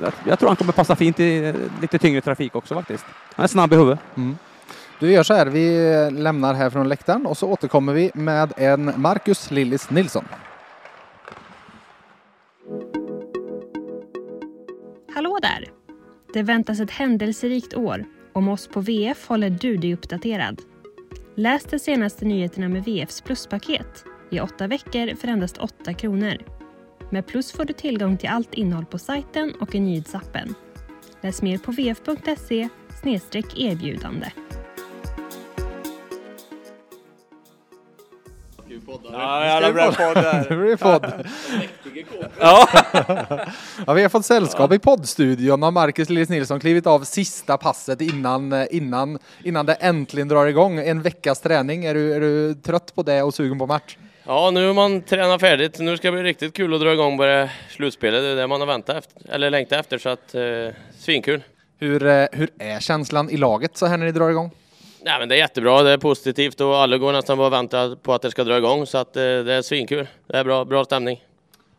jag, 0.02 0.12
jag 0.28 0.40
tror 0.40 0.50
han 0.50 0.56
kommer 0.56 0.72
passa 0.74 0.96
fint 0.96 1.20
i 1.20 1.54
lite 1.82 1.98
tyngre 2.00 2.22
trafik 2.22 2.56
också 2.56 2.74
faktiskt. 2.76 3.06
Han 3.36 3.44
är 3.44 3.48
snabb 3.48 3.74
i 3.74 3.76
huvudet. 3.76 4.00
Mm. 4.16 4.38
Du 5.00 5.12
gör 5.12 5.24
så 5.24 5.34
här, 5.34 5.46
vi 5.46 5.90
lämnar 6.12 6.54
här 6.54 6.70
från 6.70 6.90
läktaren 6.90 7.26
och 7.26 7.38
så 7.38 7.50
återkommer 7.50 7.94
vi 7.94 8.12
med 8.14 8.54
en 8.58 8.94
Marcus 8.98 9.52
Lillis 9.52 9.90
Nilsson. 9.90 10.26
Hallå 15.14 15.40
där! 15.42 15.70
Det 16.34 16.44
väntas 16.44 16.80
ett 16.80 16.92
händelserikt 16.92 17.74
år. 17.74 18.06
Om 18.34 18.48
oss 18.48 18.68
på 18.68 18.82
VF 18.82 19.28
håller 19.28 19.50
du 19.50 19.78
dig 19.78 19.94
uppdaterad. 19.94 20.62
Läs 21.36 21.64
de 21.64 21.80
senaste 21.80 22.26
nyheterna 22.26 22.70
med 22.70 22.84
VFs 22.84 23.22
pluspaket 23.22 24.06
i 24.32 24.40
åtta 24.40 24.68
veckor 24.68 25.16
för 25.16 25.28
endast 25.28 25.58
8 25.58 25.94
kronor. 25.94 26.38
Med 27.10 27.28
Plus 27.28 27.52
får 27.52 27.66
du 27.66 27.74
tillgång 27.74 28.18
till 28.18 28.30
allt 28.30 28.54
innehåll 28.54 28.86
på 28.86 28.98
sajten 28.98 29.54
och 29.60 29.76
i 29.76 29.80
nyhetsappen. 29.80 30.56
Läs 31.22 31.42
mer 31.42 31.58
på 31.58 31.72
vf.se 31.72 32.70
erbjudande. 33.56 34.32
Ja, 39.12 39.46
jävla 39.46 39.74
bra 39.74 39.92
podd 39.92 40.24
där. 40.24 40.48
Nu 40.50 40.66
är 40.66 40.70
det 40.70 40.78
podd. 40.78 41.28
Ja. 42.40 42.68
Ja, 43.88 43.94
vi 43.94 44.02
har 44.02 44.10
fått 44.10 44.26
sällskap 44.26 44.74
i 44.74 44.80
poddstudion 44.80 45.64
av 45.64 45.74
Marcus 45.74 46.10
Lillis 46.10 46.30
Nilsson 46.30 46.60
klivit 46.60 46.88
av 46.88 47.04
sista 47.04 47.58
passet 47.58 48.02
innan, 48.02 48.54
eh, 48.54 48.66
innan, 48.72 49.20
innan 49.44 49.66
det 49.66 49.74
äntligen 49.74 50.28
drar 50.28 50.46
igång. 50.46 50.80
En 50.80 51.02
veckas 51.02 51.42
träning. 51.42 51.86
Är 51.86 51.94
du, 51.94 52.14
är 52.14 52.20
du 52.20 52.54
trött 52.54 52.96
på 52.96 53.04
det 53.04 53.24
och 53.24 53.34
sugen 53.34 53.60
på 53.60 53.66
match? 53.66 53.98
Ja, 54.24 54.52
nu 54.52 54.68
har 54.68 54.74
man 54.74 55.02
tränat 55.02 55.42
färdigt. 55.42 55.80
Nu 55.80 55.98
ska 55.98 56.08
det 56.08 56.12
bli 56.12 56.24
riktigt 56.24 56.54
kul 56.54 56.74
att 56.74 56.82
dra 56.82 56.94
igång 56.94 57.18
på 57.18 57.24
det 57.24 57.50
slutspelet. 57.70 58.22
Det 58.22 58.28
är 58.28 58.36
det 58.36 58.48
man 58.48 58.60
har 58.60 58.68
väntat 58.68 58.96
efter, 58.96 59.34
eller 59.34 59.50
längtat 59.50 59.80
efter, 59.80 59.98
så 59.98 60.10
att 60.10 60.36
eh, 60.36 60.42
svinkul. 61.00 61.44
Hur, 61.80 62.06
eh, 62.08 62.26
hur 62.32 62.50
är 62.60 62.80
känslan 62.80 63.30
i 63.30 63.38
laget 63.38 63.78
så 63.78 63.86
här 63.86 63.98
när 63.98 64.06
ni 64.06 64.12
drar 64.12 64.30
igång? 64.30 64.52
Nej, 65.06 65.20
men 65.20 65.30
det 65.30 65.36
är 65.36 65.38
jättebra, 65.38 65.84
det 65.84 65.92
är 65.92 65.98
positivt 65.98 66.62
och 66.62 66.78
alla 66.78 66.98
går 66.98 67.14
nästan 67.14 67.38
bara 67.38 67.48
och 67.48 67.54
väntar 67.54 67.96
på 67.96 68.14
att 68.14 68.22
det 68.22 68.32
ska 68.32 68.44
dra 68.44 68.58
igång 68.58 68.86
så 68.86 68.98
att 68.98 69.18
eh, 69.18 69.22
det 69.22 69.54
är 69.54 69.62
svinkul. 69.62 70.08
Det 70.28 70.38
är 70.38 70.44
bra, 70.44 70.66
bra 70.66 70.86
stämning. 70.86 71.24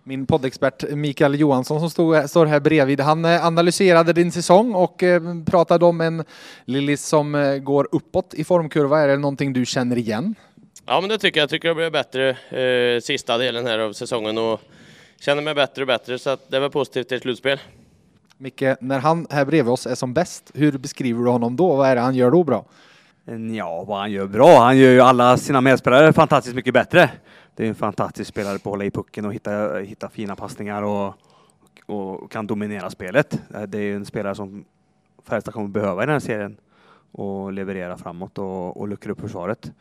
Min 0.03 0.27
poddexpert 0.27 0.85
Mikael 0.91 1.41
Johansson 1.41 1.81
som 1.81 1.91
stod, 1.91 2.31
står 2.31 2.47
här 2.47 2.61
bredvid, 2.61 3.01
han 3.01 3.25
eh, 3.25 3.47
analyserade 3.47 4.13
din 4.13 4.33
säsong 4.33 4.75
och 4.75 5.03
eh, 5.03 5.23
pratade 5.47 5.85
om 5.85 6.01
en 6.01 6.25
Lillis 6.65 7.07
som 7.07 7.61
går 7.65 7.89
uppåt 7.93 8.35
i 8.35 8.45
formkurva. 8.45 9.01
Är 9.01 9.09
det 9.09 9.17
någonting 9.17 9.53
du 9.53 9.67
känner 9.67 9.99
igen? 9.99 10.35
Ja, 10.87 11.01
men 11.01 11.11
det 11.11 11.19
tycker 11.19 11.41
jag. 11.41 11.43
Jag 11.43 11.51
tycker 11.51 11.69
det 11.69 11.75
blev 11.75 11.93
bättre 11.93 12.31
eh, 12.31 13.01
sista 13.01 13.39
delen 13.39 13.67
här 13.67 13.79
av 13.79 13.93
säsongen 13.93 14.39
och 14.39 14.61
känner 15.21 15.43
mig 15.43 15.55
bättre 15.55 15.83
och 15.83 15.87
bättre 15.87 16.19
så 16.19 16.31
att 16.31 16.51
det 16.51 16.61
var 16.61 16.69
positivt 16.69 17.09
till 17.09 17.21
slutspel. 17.21 17.59
Micke, 18.39 18.63
när 18.81 18.99
han 18.99 19.27
här 19.31 19.45
bredvid 19.45 19.73
oss 19.73 19.87
är 19.87 19.95
som 19.95 20.15
bäst, 20.15 20.51
hur 20.55 20.79
beskriver 20.79 21.25
du 21.25 21.31
honom 21.31 21.57
då? 21.57 21.77
Vad 21.77 21.89
är 21.89 21.95
det 21.95 22.01
han 22.01 22.15
gör 22.15 22.31
då 22.31 22.45
bra? 22.45 22.65
Eh, 23.27 23.57
ja, 23.57 23.85
vad 23.85 23.99
han 23.99 24.13
gör 24.13 24.27
bra. 24.27 24.59
Han 24.59 24.79
gör 24.79 24.91
ju 24.91 25.01
alla 25.01 25.37
sina 25.37 25.61
medspelare 25.61 26.13
fantastiskt 26.13 26.57
mycket 26.57 26.75
bättre. 26.75 27.11
Det 27.55 27.65
är 27.65 27.69
en 27.69 27.75
fantastisk 27.75 28.31
spelare 28.31 28.59
på 28.59 28.69
att 28.69 28.73
hålla 28.73 28.85
i 28.85 28.91
pucken 28.91 29.25
och 29.25 29.35
hitta, 29.35 29.79
hitta 29.79 30.09
fina 30.09 30.37
passningar 30.37 30.83
och, 30.83 31.15
och 31.87 32.33
kan 32.33 32.47
dominera 32.47 32.91
spelet. 32.91 33.41
Eh, 33.55 33.63
det 33.63 33.79
är 33.79 33.83
ju 33.83 33.97
en 33.97 34.05
spelare 34.05 34.35
som 34.35 34.65
Färjestad 35.25 35.55
kommer 35.55 35.69
behöva 35.69 36.03
i 36.03 36.07
den 36.07 36.13
här 36.13 36.21
serien 36.21 36.57
och 37.13 37.53
leverera 37.53 37.97
framåt 37.97 38.39
och, 38.39 38.77
och 38.77 38.89
luckra 38.89 39.13
upp 39.13 39.21
försvaret. 39.21 39.73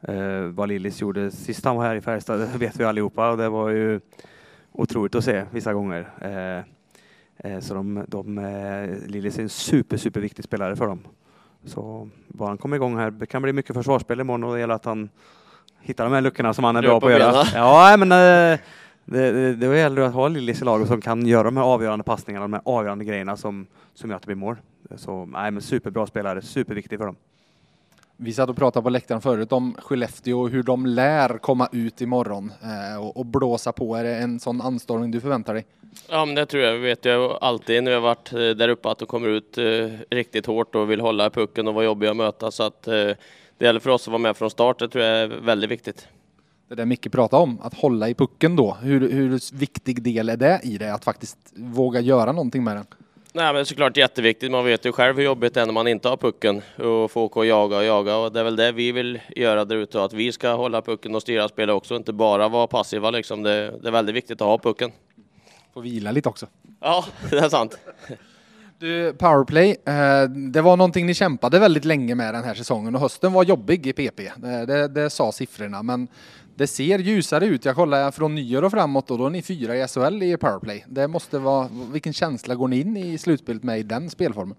Eh, 0.00 0.42
vad 0.42 0.68
Lillis 0.68 1.00
gjorde 1.00 1.30
sist 1.30 1.64
han 1.64 1.76
var 1.76 1.84
här 1.84 1.96
i 1.96 2.00
Färjestad, 2.00 2.40
det 2.52 2.58
vet 2.58 2.80
vi 2.80 2.84
allihopa 2.84 3.30
och 3.30 3.36
det 3.36 3.48
var 3.48 3.68
ju 3.68 4.00
otroligt 4.72 5.14
att 5.14 5.24
se 5.24 5.44
vissa 5.50 5.72
gånger. 5.72 6.08
Eh, 6.20 7.52
eh, 7.52 7.60
så 7.60 7.74
de, 7.74 8.04
de, 8.08 8.38
eh, 8.38 9.08
Lillis 9.08 9.38
är 9.38 9.42
en 9.42 9.48
super, 9.48 9.96
super 9.96 10.20
viktig 10.20 10.44
spelare 10.44 10.76
för 10.76 10.86
dem. 10.86 11.00
Så 11.64 12.08
bara 12.28 12.48
han 12.48 12.58
kommer 12.58 12.76
igång 12.76 12.96
här, 12.98 13.10
det 13.10 13.26
kan 13.26 13.42
bli 13.42 13.52
mycket 13.52 13.76
försvarsspel 13.76 14.20
imorgon 14.20 14.44
och 14.44 14.54
det 14.54 14.60
gäller 14.60 14.74
att 14.74 14.84
han 14.84 15.08
hittar 15.80 16.04
de 16.04 16.12
här 16.12 16.20
luckorna 16.20 16.54
som 16.54 16.64
han 16.64 16.76
är 16.76 16.82
bra 16.82 17.00
på 17.00 17.06
att 17.06 17.12
göra. 17.12 17.44
Ja, 17.54 17.96
men 17.98 18.12
eh, 18.12 18.58
det, 19.04 19.32
det, 19.32 19.54
det 19.54 19.78
gäller 19.78 20.02
att 20.02 20.14
ha 20.14 20.28
Lillis 20.28 20.62
i 20.62 20.64
laget 20.64 20.88
som 20.88 21.00
kan 21.00 21.26
göra 21.26 21.42
de 21.42 21.56
här 21.56 21.64
avgörande 21.64 22.04
passningarna, 22.04 22.44
de 22.44 22.52
här 22.52 22.62
avgörande 22.64 23.04
grejerna 23.04 23.36
som, 23.36 23.66
som 23.94 24.10
gör 24.10 24.16
att 24.16 24.22
det 24.22 24.26
blir 24.26 24.36
mål. 24.36 24.56
Så 24.96 25.26
nej, 25.26 25.50
men 25.50 25.62
superbra 25.62 26.06
spelare, 26.06 26.42
superviktig 26.42 26.98
för 26.98 27.06
dem. 27.06 27.16
Vi 28.20 28.32
satt 28.32 28.50
och 28.50 28.56
pratade 28.56 28.84
på 28.84 28.90
läktaren 28.90 29.20
förut 29.20 29.52
om 29.52 29.76
Skellefteå 29.78 30.40
och 30.40 30.50
hur 30.50 30.62
de 30.62 30.86
lär 30.86 31.38
komma 31.38 31.68
ut 31.72 32.00
imorgon 32.00 32.52
eh, 32.62 33.04
och, 33.04 33.16
och 33.16 33.26
blåsa 33.26 33.72
på. 33.72 33.96
Är 33.96 34.04
det 34.04 34.16
en 34.16 34.40
sån 34.40 34.60
anstormning 34.60 35.10
du 35.10 35.20
förväntar 35.20 35.54
dig? 35.54 35.66
Ja, 36.08 36.24
men 36.24 36.34
det 36.34 36.46
tror 36.46 36.62
jag. 36.62 36.72
Vi 36.72 36.78
vet 36.78 37.04
ju 37.04 37.30
alltid 37.40 37.84
när 37.84 37.90
vi 37.90 37.94
har 37.94 38.02
varit 38.02 38.32
eh, 38.32 38.38
där 38.38 38.68
uppe 38.68 38.90
att 38.90 38.98
de 38.98 39.06
kommer 39.06 39.28
ut 39.28 39.58
eh, 39.58 39.64
riktigt 40.10 40.46
hårt 40.46 40.74
och 40.74 40.90
vill 40.90 41.00
hålla 41.00 41.26
i 41.26 41.30
pucken 41.30 41.68
och 41.68 41.74
vara 41.74 41.84
jobbiga 41.84 42.10
att 42.10 42.16
möta. 42.16 42.50
Så 42.50 42.62
att 42.62 42.88
eh, 42.88 42.92
det 43.58 43.64
gäller 43.64 43.80
för 43.80 43.90
oss 43.90 44.08
att 44.08 44.12
vara 44.12 44.22
med 44.22 44.36
från 44.36 44.50
start. 44.50 44.78
Det 44.78 44.88
tror 44.88 45.04
jag 45.04 45.18
är 45.18 45.26
väldigt 45.26 45.70
viktigt. 45.70 46.08
Det 46.68 46.74
där 46.74 46.84
Micke 46.84 47.12
pratade 47.12 47.42
om, 47.42 47.58
att 47.62 47.74
hålla 47.74 48.08
i 48.08 48.14
pucken 48.14 48.56
då. 48.56 48.76
Hur, 48.82 49.12
hur 49.12 49.54
viktig 49.54 50.02
del 50.02 50.28
är 50.28 50.36
det 50.36 50.60
i 50.62 50.78
det? 50.78 50.94
Att 50.94 51.04
faktiskt 51.04 51.38
våga 51.56 52.00
göra 52.00 52.32
någonting 52.32 52.64
med 52.64 52.76
den? 52.76 52.86
Nej, 53.32 53.52
men 53.52 53.66
såklart 53.66 53.96
jätteviktigt. 53.96 54.50
Man 54.50 54.64
vet 54.64 54.84
ju 54.84 54.92
själv 54.92 55.16
hur 55.16 55.24
jobbigt 55.24 55.54
det 55.54 55.60
är 55.60 55.66
när 55.66 55.72
man 55.72 55.88
inte 55.88 56.08
har 56.08 56.16
pucken 56.16 56.62
och 56.76 57.10
får 57.10 57.20
åka 57.20 57.40
och 57.40 57.46
jaga 57.46 57.76
och 57.76 57.84
jaga. 57.84 58.16
Och 58.16 58.32
det 58.32 58.40
är 58.40 58.44
väl 58.44 58.56
det 58.56 58.72
vi 58.72 58.92
vill 58.92 59.20
göra 59.36 59.64
där 59.64 59.76
ute, 59.76 60.04
att 60.04 60.12
vi 60.12 60.32
ska 60.32 60.52
hålla 60.52 60.82
pucken 60.82 61.14
och 61.14 61.22
styra 61.22 61.48
spelet 61.48 61.74
också, 61.74 61.96
inte 61.96 62.12
bara 62.12 62.48
vara 62.48 62.66
passiva 62.66 63.10
liksom. 63.10 63.42
Det, 63.42 63.74
det 63.82 63.88
är 63.88 63.92
väldigt 63.92 64.14
viktigt 64.14 64.40
att 64.40 64.46
ha 64.46 64.58
pucken. 64.58 64.92
Få 65.74 65.80
vila 65.80 66.10
lite 66.10 66.28
också. 66.28 66.46
Ja, 66.80 67.04
det 67.30 67.38
är 67.38 67.48
sant. 67.48 67.78
Du, 68.78 69.12
powerplay, 69.12 69.70
eh, 69.70 70.22
det 70.30 70.60
var 70.60 70.76
någonting 70.76 71.06
ni 71.06 71.14
kämpade 71.14 71.58
väldigt 71.58 71.84
länge 71.84 72.14
med 72.14 72.34
den 72.34 72.44
här 72.44 72.54
säsongen 72.54 72.94
och 72.94 73.00
hösten 73.00 73.32
var 73.32 73.44
jobbig 73.44 73.86
i 73.86 73.92
PP. 73.92 74.20
Det, 74.36 74.66
det, 74.66 74.88
det 74.88 75.10
sa 75.10 75.32
siffrorna, 75.32 75.82
men 75.82 76.08
det 76.58 76.66
ser 76.66 76.98
ljusare 76.98 77.46
ut. 77.46 77.64
Jag 77.64 77.76
kollar 77.76 78.10
från 78.10 78.34
nyår 78.34 78.64
och 78.64 78.70
framåt 78.70 79.10
och 79.10 79.18
då 79.18 79.26
är 79.26 79.30
ni 79.30 79.42
fyra 79.42 79.76
i 79.76 79.88
SHL 79.88 80.22
i 80.22 80.36
powerplay. 80.36 80.84
Det 80.88 81.08
måste 81.08 81.38
vara, 81.38 81.68
vilken 81.92 82.12
känsla 82.12 82.54
går 82.54 82.68
ni 82.68 82.80
in 82.80 82.96
i 82.96 83.18
slutspelet 83.18 83.62
med 83.62 83.78
i 83.78 83.82
den 83.82 84.10
spelformen? 84.10 84.56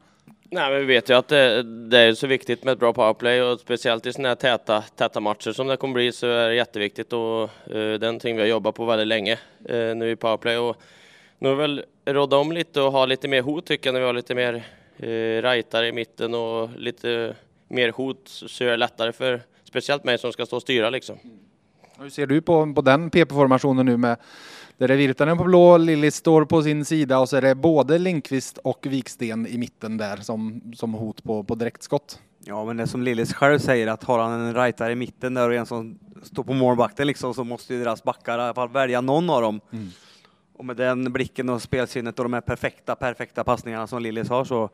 Nej, 0.51 0.71
men 0.71 0.79
vi 0.79 0.85
vet 0.85 1.09
ju 1.09 1.13
att 1.13 1.27
det, 1.27 1.63
det 1.63 1.99
är 1.99 2.13
så 2.13 2.27
viktigt 2.27 2.63
med 2.63 2.71
ett 2.71 2.79
bra 2.79 2.93
powerplay 2.93 3.41
och 3.41 3.59
speciellt 3.59 4.05
i 4.05 4.13
sådana 4.13 4.29
här 4.29 4.35
täta, 4.35 4.81
täta 4.81 5.19
matcher 5.19 5.51
som 5.51 5.67
det 5.67 5.77
kommer 5.77 5.93
bli 5.93 6.11
så 6.11 6.27
är 6.27 6.49
det 6.49 6.55
jätteviktigt 6.55 7.13
och 7.13 7.41
uh, 7.41 7.47
det 7.67 7.75
är 7.75 7.99
någonting 7.99 8.35
vi 8.35 8.41
har 8.41 8.49
jobbat 8.49 8.75
på 8.75 8.85
väldigt 8.85 9.07
länge 9.07 9.39
uh, 9.71 9.95
nu 9.95 10.11
i 10.11 10.15
powerplay 10.15 10.57
och 10.57 10.77
nu 11.39 11.49
har 11.49 11.55
vi 11.55 11.61
väl 11.61 11.85
rådda 12.05 12.37
om 12.37 12.51
lite 12.51 12.81
och 12.81 12.91
ha 12.91 13.05
lite 13.05 13.27
mer 13.27 13.41
hot 13.41 13.65
tycker 13.65 13.87
jag 13.87 13.93
när 13.93 13.99
vi 13.99 14.05
har 14.05 14.13
lite 14.13 14.35
mer 14.35 14.63
eh, 14.97 15.09
uh, 15.09 15.41
rightare 15.41 15.87
i 15.87 15.91
mitten 15.91 16.33
och 16.33 16.69
lite 16.77 17.35
mer 17.67 17.91
hot 17.91 18.21
så 18.25 18.63
är 18.63 18.67
det 18.67 18.77
lättare 18.77 19.11
för 19.11 19.41
speciellt 19.63 20.03
mig 20.03 20.17
som 20.17 20.33
ska 20.33 20.45
stå 20.45 20.55
och 20.55 20.61
styra 20.61 20.89
liksom. 20.89 21.19
Hur 22.01 22.09
ser 22.09 22.27
du 22.27 22.41
på, 22.41 22.73
på 22.73 22.81
den 22.81 23.09
PP-formationen 23.09 23.85
nu 23.85 23.97
med 23.97 24.17
där 24.77 24.87
det 24.87 24.93
är 24.93 24.97
Virtanen 24.97 25.37
på 25.37 25.43
blå, 25.43 25.77
Lillis 25.77 26.15
står 26.15 26.45
på 26.45 26.63
sin 26.63 26.85
sida 26.85 27.19
och 27.19 27.29
så 27.29 27.37
är 27.37 27.41
det 27.41 27.55
både 27.55 27.97
Linkvist 27.97 28.57
och 28.57 28.85
Viksten 28.89 29.47
i 29.47 29.57
mitten 29.57 29.97
där 29.97 30.17
som, 30.17 30.61
som 30.75 30.93
hot 30.93 31.23
på, 31.23 31.43
på 31.43 31.55
direktskott. 31.55 32.19
Ja, 32.39 32.65
men 32.65 32.77
det 32.77 32.87
som 32.87 33.03
Lillis 33.03 33.33
själv 33.33 33.59
säger 33.59 33.87
att 33.87 34.03
har 34.03 34.19
han 34.19 34.31
en 34.31 34.53
rightare 34.53 34.91
i 34.91 34.95
mitten 34.95 35.33
där 35.33 35.49
och 35.49 35.55
en 35.55 35.65
som 35.65 35.99
står 36.23 36.43
på 36.43 36.53
målvakten 36.53 37.07
liksom 37.07 37.33
så 37.33 37.43
måste 37.43 37.73
ju 37.73 37.83
deras 37.83 38.03
backar 38.03 38.39
i 38.39 38.41
alla 38.41 38.53
fall 38.53 38.69
välja 38.69 39.01
någon 39.01 39.29
av 39.29 39.41
dem. 39.41 39.61
Mm. 39.71 39.89
Och 40.57 40.65
med 40.65 40.75
den 40.77 41.13
blicken 41.13 41.49
och 41.49 41.61
spelsinnet 41.61 42.19
och 42.19 42.25
de 42.25 42.33
här 42.33 42.41
perfekta, 42.41 42.95
perfekta 42.95 43.43
passningarna 43.43 43.87
som 43.87 44.01
Lillis 44.01 44.29
har 44.29 44.45
så 44.45 44.69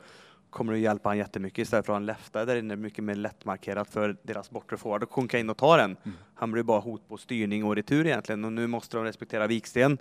kommer 0.56 0.74
det 0.74 0.80
hjälpa 0.80 1.10
han 1.10 1.18
jättemycket 1.18 1.60
istället 1.60 1.86
för 1.86 1.94
att 1.94 1.96
ha 1.96 2.02
en 2.02 2.06
leftare 2.06 2.46
där 2.46 2.56
inne 2.56 2.76
mycket 2.76 3.04
mer 3.04 3.16
lättmarkerat 3.16 3.90
för 3.90 4.18
deras 4.24 4.50
bortre 4.50 4.78
forward 4.78 5.04
att 5.04 5.12
sjunka 5.12 5.40
in 5.40 5.50
och 5.50 5.58
ta 5.58 5.78
den. 5.78 5.98
Han 6.36 6.52
blir 6.52 6.64
bara 6.64 6.80
hot 6.80 7.08
på 7.08 7.18
styrning 7.18 7.64
och 7.64 7.76
retur 7.76 8.06
egentligen 8.08 8.46
och 8.46 8.52
nu 8.52 8.68
måste 8.68 8.98
de 8.98 9.04
respektera 9.04 9.48
Viksten. 9.48 9.98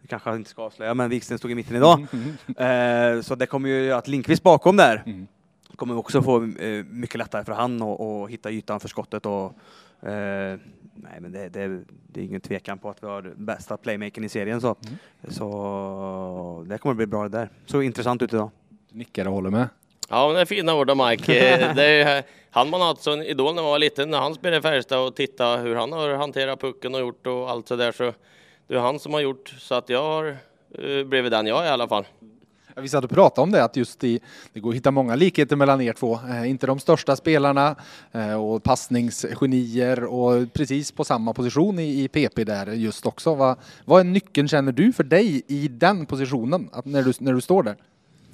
Det 0.00 0.08
kanske 0.08 0.30
han 0.30 0.38
inte 0.38 0.50
ska 0.50 0.62
avslöja, 0.62 0.94
men 0.94 1.10
Viksten 1.10 1.38
stod 1.38 1.50
i 1.50 1.54
mitten 1.54 1.76
idag. 1.76 2.00
eh, 2.56 3.20
så 3.20 3.34
det 3.34 3.46
kommer 3.46 3.68
ju 3.68 3.92
att 3.92 4.08
Linkvist 4.08 4.42
bakom 4.42 4.76
där 4.76 5.02
Mm. 5.06 5.26
kommer 5.76 5.96
också 5.96 6.22
få 6.22 6.42
eh, 6.42 6.84
mycket 6.84 7.18
lättare 7.18 7.44
för 7.44 7.52
han 7.52 7.82
att 7.82 8.00
att 8.00 8.30
hitta 8.30 8.50
ytan 8.50 8.80
för 8.80 8.88
skottet 8.88 9.26
och 9.26 9.44
eh, 10.08 10.58
nej 10.94 11.20
men 11.20 11.32
det, 11.32 11.48
det, 11.48 11.84
det 12.06 12.20
är 12.20 12.24
ingen 12.24 12.40
tvekan 12.40 12.78
på 12.78 12.90
att 12.90 13.02
vi 13.02 13.06
har 13.06 13.32
bästa 13.36 13.76
playmakern 13.76 14.24
i 14.24 14.28
serien 14.28 14.60
så, 14.60 14.76
så 15.28 16.64
det 16.68 16.78
kommer 16.78 16.94
bli 16.94 17.06
bra 17.06 17.22
det 17.22 17.38
där. 17.38 17.48
Så 17.66 17.82
intressant 17.82 18.22
ut 18.22 18.32
idag. 18.32 18.50
Nickar 18.92 19.26
och 19.26 19.32
håller 19.34 19.50
med. 19.50 19.68
Ja, 20.08 20.26
men 20.26 20.34
det 20.34 20.40
är 20.40 20.44
fina 20.44 20.74
ord 20.74 20.90
av 20.90 20.96
Mike. 20.96 21.32
Eh, 21.60 21.74
Det 21.74 21.84
är, 21.84 22.22
han 22.50 22.70
man 22.70 22.80
haft 22.80 23.02
som 23.02 23.22
idol 23.22 23.54
när 23.54 23.62
man 23.62 23.70
var 23.70 23.78
liten, 23.78 24.10
när 24.10 24.18
han 24.18 24.34
spelade 24.34 24.56
i 24.58 24.62
Färjestad 24.62 25.06
och 25.06 25.14
titta 25.16 25.56
hur 25.56 25.76
han 25.76 25.92
har 25.92 26.14
hanterat 26.14 26.60
pucken 26.60 26.94
och 26.94 27.00
gjort 27.00 27.26
och 27.26 27.50
allt 27.50 27.68
så 27.68 27.76
där 27.76 27.92
så 27.92 28.12
det 28.68 28.74
är 28.74 28.78
han 28.78 28.98
som 28.98 29.12
har 29.12 29.20
gjort 29.20 29.54
så 29.58 29.74
att 29.74 29.88
jag 29.88 30.02
har 30.02 30.36
eh, 30.78 31.04
blivit 31.04 31.30
den 31.30 31.46
jag 31.46 31.62
är 31.62 31.66
i 31.66 31.68
alla 31.68 31.88
fall. 31.88 32.04
Vi 32.76 32.88
satt 32.88 33.04
och 33.04 33.10
pratade 33.10 33.42
om 33.42 33.50
det, 33.52 33.64
att 33.64 33.76
just 33.76 34.04
i, 34.04 34.20
det 34.52 34.60
går 34.60 34.70
att 34.70 34.76
hitta 34.76 34.90
många 34.90 35.14
likheter 35.14 35.56
mellan 35.56 35.80
er 35.80 35.92
två. 35.92 36.18
Eh, 36.30 36.50
inte 36.50 36.66
de 36.66 36.78
största 36.80 37.16
spelarna 37.16 37.76
eh, 38.12 38.44
och 38.44 38.62
passningsgenier 38.62 40.04
och 40.04 40.52
precis 40.52 40.92
på 40.92 41.04
samma 41.04 41.32
position 41.32 41.78
i, 41.78 42.04
i 42.04 42.08
PP 42.08 42.44
där 42.44 42.66
just 42.66 43.06
också. 43.06 43.34
Va, 43.34 43.56
vad 43.84 44.00
är 44.00 44.04
nyckeln 44.04 44.48
känner 44.48 44.72
du 44.72 44.92
för 44.92 45.04
dig 45.04 45.42
i 45.46 45.68
den 45.68 46.06
positionen, 46.06 46.70
när, 46.84 47.02
du, 47.02 47.12
när 47.18 47.32
du 47.32 47.40
står 47.40 47.62
där? 47.62 47.76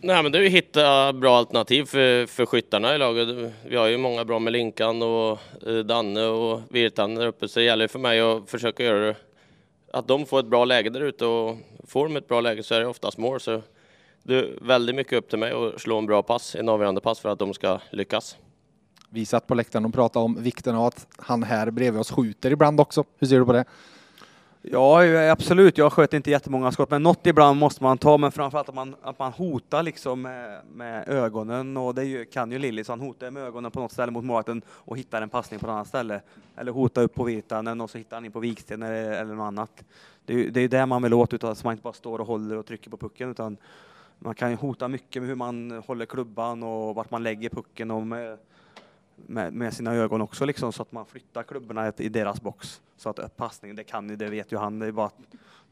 Nej, 0.03 0.23
men 0.23 0.33
det 0.33 0.39
är 0.39 0.41
ju 0.41 0.47
att 0.47 0.53
hitta 0.53 1.13
bra 1.13 1.37
alternativ 1.37 1.85
för, 1.85 2.27
för 2.27 2.47
skyttarna 2.47 2.95
i 2.95 2.99
laget. 2.99 3.53
Vi 3.67 3.77
har 3.77 3.87
ju 3.87 3.97
många 3.97 4.25
bra 4.25 4.39
med 4.39 4.53
Linkan 4.53 5.03
och 5.03 5.39
eh, 5.67 5.79
Danne 5.79 6.27
och 6.27 6.61
Virtanen 6.71 7.17
där 7.17 7.27
uppe, 7.27 7.49
så 7.49 7.59
det 7.59 7.65
gäller 7.65 7.89
för 7.89 7.99
mig 7.99 8.21
att 8.21 8.51
försöka 8.51 8.85
göra 8.85 9.07
det, 9.07 9.17
att 9.93 10.09
de 10.09 10.27
får 10.27 10.41
ett 10.41 10.47
bra 10.47 10.65
läge 10.65 10.91
där 10.91 11.01
ute 11.01 11.27
och 11.27 11.57
får 11.87 12.09
de 12.09 12.17
ett 12.17 12.29
bra 12.29 12.41
läge 12.41 12.63
så 12.63 12.75
är 12.75 12.81
det 12.81 12.87
oftast 12.87 13.19
mål. 13.19 13.41
Så 13.41 13.63
det 14.23 14.35
är 14.35 14.59
väldigt 14.63 14.97
mycket 14.97 15.13
upp 15.13 15.29
till 15.29 15.39
mig 15.39 15.53
att 15.53 15.81
slå 15.81 15.99
en 15.99 16.07
bra 16.07 16.23
pass, 16.23 16.55
en 16.55 16.69
avgörande 16.69 17.01
pass 17.01 17.21
för 17.21 17.29
att 17.29 17.39
de 17.39 17.55
ska 17.55 17.81
lyckas. 17.91 18.37
Vi 19.11 19.27
satt 19.27 19.47
på 19.47 19.55
läktaren 19.55 19.85
och 19.85 19.95
pratade 19.95 20.25
om 20.25 20.43
vikten 20.43 20.77
av 20.77 20.87
att 20.87 21.07
han 21.17 21.43
här 21.43 21.71
bredvid 21.71 22.01
oss 22.01 22.11
skjuter 22.11 22.51
ibland 22.51 22.81
också. 22.81 23.05
Hur 23.19 23.27
ser 23.27 23.39
du 23.39 23.45
på 23.45 23.53
det? 23.53 23.65
Ja, 24.63 25.31
absolut. 25.31 25.79
Jag 25.79 25.93
sköt 25.93 26.15
inte 26.15 26.31
jättemånga 26.31 26.73
skott, 26.73 26.91
men 26.91 27.03
något 27.03 27.27
ibland 27.27 27.59
måste 27.59 27.83
man 27.83 27.99
ta, 27.99 28.19
men 28.19 28.33
framförallt 28.33 28.69
att 28.69 28.75
man, 28.75 28.97
att 29.03 29.19
man 29.19 29.33
hotar 29.33 29.83
liksom 29.83 30.23
med, 30.23 30.61
med 30.75 31.09
ögonen 31.09 31.77
och 31.77 31.95
det 31.95 32.05
ju, 32.05 32.25
kan 32.25 32.53
ju 32.53 32.59
Lillis. 32.59 32.89
han 32.89 33.01
hotar 33.01 33.31
med 33.31 33.43
ögonen 33.43 33.71
på 33.71 33.81
något 33.81 33.93
ställe 33.93 34.13
mot 34.13 34.25
målvakten 34.25 34.63
och 34.69 34.99
hittar 34.99 35.23
en 35.23 35.29
passning 35.29 35.61
på 35.61 35.67
ett 35.67 35.71
annat 35.71 35.89
ställe. 35.89 36.21
Eller 36.57 36.73
hotar 36.73 37.03
upp 37.03 37.15
på 37.15 37.25
Virtanen 37.25 37.81
och 37.81 37.91
så 37.91 37.99
hittar 37.99 38.17
han 38.17 38.25
in 38.25 38.33
på 38.33 38.41
Viksten 38.41 38.83
eller, 38.83 39.13
eller 39.13 39.35
något 39.35 39.45
annat. 39.45 39.85
Det 40.25 40.33
är 40.33 40.37
ju 40.37 40.51
det, 40.51 40.61
är 40.61 40.69
det 40.69 40.87
man 40.87 41.03
vill 41.03 41.15
åt, 41.15 41.35
utan 41.35 41.51
att 41.51 41.65
man 41.65 41.73
inte 41.73 41.83
bara 41.83 41.93
står 41.93 42.19
och 42.19 42.27
håller 42.27 42.57
och 42.57 42.67
trycker 42.67 42.91
på 42.91 42.97
pucken, 42.97 43.31
utan 43.31 43.57
man 44.19 44.35
kan 44.35 44.51
ju 44.51 44.57
hota 44.57 44.89
mycket 44.89 45.23
med 45.23 45.29
hur 45.29 45.37
man 45.37 45.83
håller 45.87 46.07
klubban 46.07 46.63
och 46.63 46.95
vart 46.95 47.11
man 47.11 47.23
lägger 47.23 47.49
pucken 47.49 47.91
och 47.91 48.07
med, 48.07 48.39
med, 49.27 49.53
med 49.53 49.75
sina 49.75 49.95
ögon 49.95 50.21
också 50.21 50.45
liksom, 50.45 50.73
så 50.73 50.83
att 50.83 50.93
man 50.93 51.07
flyttar 51.07 51.43
klubborna 51.43 51.93
i 51.97 52.09
deras 52.09 52.41
box. 52.43 52.81
Så 52.97 53.09
att 53.09 53.37
passning, 53.37 53.75
det 53.77 53.85
kan 53.85 54.07
ni, 54.07 54.17
det 54.17 54.29
vet 54.31 54.53
ju 54.53 54.57
han. 54.57 54.79
Det 54.79 54.87
är 54.87 54.93
bara, 54.93 55.11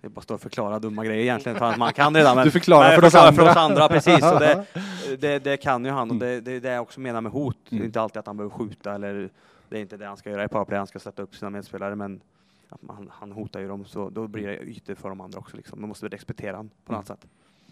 det 0.01 0.09
bara 0.09 0.19
att 0.19 0.25
stå 0.25 0.35
och 0.35 0.41
förklara 0.41 0.79
dumma 0.79 1.05
grejer 1.05 1.23
egentligen, 1.23 1.59
för 1.59 1.65
att 1.67 1.77
man 1.79 1.93
kan 1.93 2.17
redan. 2.17 2.37
Men, 2.37 2.45
Du 2.45 2.51
förklarar 2.51 2.95
för 2.95 3.05
oss 3.05 3.15
andra. 3.15 3.33
för 3.33 3.51
oss 3.51 3.57
andra, 3.57 3.89
precis. 3.89 4.21
Så 4.21 4.39
det, 4.39 4.67
det, 5.19 5.39
det 5.39 5.57
kan 5.57 5.85
ju 5.85 5.91
han 5.91 6.11
och 6.11 6.17
Mm. 6.17 6.29
det, 6.29 6.41
det 6.41 6.53
är 6.53 6.61
det 6.61 6.69
jag 6.69 6.83
också 6.83 7.01
menar 7.01 7.21
med 7.21 7.33
hot. 7.33 7.57
Det 7.69 7.77
Mm. 7.77 7.83
är 7.83 7.87
inte 7.87 8.01
alltid 8.01 8.17
att 8.19 8.27
han 8.27 8.37
behöver 8.37 8.55
skjuta 8.57 8.95
eller 8.95 9.31
det 9.69 9.77
är 9.77 9.81
inte 9.81 9.97
det 9.97 10.07
han 10.07 10.17
ska 10.17 10.31
göra 10.31 10.45
i 10.45 10.49
powerplay. 10.49 10.79
Han 10.79 10.87
ska 10.87 10.99
sätta 10.99 11.23
upp 11.23 11.37
sina 11.37 11.51
medspelare 11.51 11.95
men 11.97 12.21
man, 12.81 13.11
han 13.13 13.33
hotar 13.33 13.61
ju 13.61 13.69
dem 13.69 13.85
så 13.85 14.11
då 14.11 14.27
blir 14.27 14.47
det 14.47 14.57
ytor 14.59 14.95
för 14.95 15.09
de 15.09 15.21
andra 15.21 15.39
också. 15.39 15.57
Liksom. 15.57 15.81
De 15.81 15.87
måste 15.87 16.09
respektera 16.09 16.57
honom 16.57 16.71
på 16.85 16.93
något 16.93 17.07
sätt. 17.07 17.27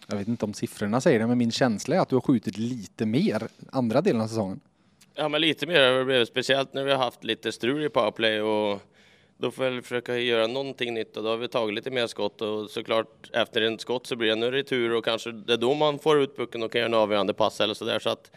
Jag 0.07 0.17
vet 0.17 0.29
inte 0.29 0.45
om 0.45 0.55
siffrorna 0.55 1.01
säger 1.01 1.19
det, 1.21 1.27
men 1.27 1.39
min 1.39 1.51
känsla 1.51 1.97
är 1.97 2.01
att 2.01 2.09
du 2.09 2.17
har 2.17 2.21
skjutit 2.21 2.59
lite 2.59 3.07
mer 3.07 3.49
andra 3.73 4.01
delen 4.01 4.23
av 4.23 4.27
säsongen. 4.27 4.61
Ja, 5.19 5.29
men 5.29 5.41
lite 5.41 5.67
mer 5.67 5.91
har 5.91 5.99
det 5.99 6.05
blivit, 6.05 6.29
speciellt 6.29 6.75
när 6.75 6.85
vi 6.85 6.91
har 6.91 6.99
haft 6.99 7.25
lite 7.25 7.53
strul 7.53 7.85
i 7.85 7.89
powerplay 7.89 8.41
och 8.41 8.81
då 9.39 9.51
får 9.51 9.71
vi 9.71 9.83
försöka 9.83 10.19
göra 10.19 10.47
någonting 10.47 10.95
nytt 10.95 11.17
och 11.17 11.23
då 11.23 11.31
har 11.31 11.37
vi 11.37 11.49
tagit 11.49 11.75
lite 11.75 11.91
mer 11.91 12.07
skott 12.07 12.43
och 12.43 12.71
såklart 12.71 13.31
efter 13.33 13.63
en 13.63 13.79
skott 13.79 14.07
så 14.07 14.17
blir 14.17 14.29
det 14.29 14.47
en 14.47 14.53
retur 14.53 14.93
och 14.95 15.05
kanske 15.05 15.33
det 15.33 15.53
är 15.53 15.57
då 15.57 15.75
man 15.75 15.99
får 15.99 16.23
ut 16.23 16.37
pucken 16.37 16.63
och 16.63 16.73
kan 16.73 16.79
göra 16.79 16.89
en 16.89 16.95
avgörande 16.95 17.35
pass 17.35 17.61
eller 17.61 17.75
sådär 17.75 17.99
så 17.99 18.11
att 18.11 18.31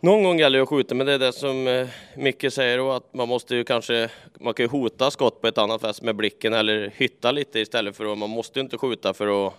någon 0.00 0.22
gång 0.22 0.38
gäller 0.38 0.58
det 0.58 0.62
att 0.62 0.68
skjuta 0.68 0.94
men 0.94 1.06
det 1.06 1.12
är 1.12 1.18
det 1.18 1.32
som 1.32 1.66
eh, 1.66 1.88
Micke 2.16 2.52
säger 2.52 2.78
då 2.78 2.92
att 2.92 3.14
man 3.14 3.28
måste 3.28 3.56
ju 3.56 3.64
kanske 3.64 4.10
man 4.40 4.54
kan 4.54 4.64
ju 4.64 4.70
hota 4.70 5.10
skott 5.10 5.40
på 5.40 5.48
ett 5.48 5.58
annat 5.58 5.80
sätt 5.80 6.02
med 6.02 6.16
blicken 6.16 6.52
eller 6.52 6.92
hytta 6.96 7.32
lite 7.32 7.60
istället 7.60 7.96
för 7.96 8.12
att 8.12 8.18
man 8.18 8.30
måste 8.30 8.58
ju 8.58 8.64
inte 8.64 8.78
skjuta 8.78 9.14
för 9.14 9.46
att 9.46 9.54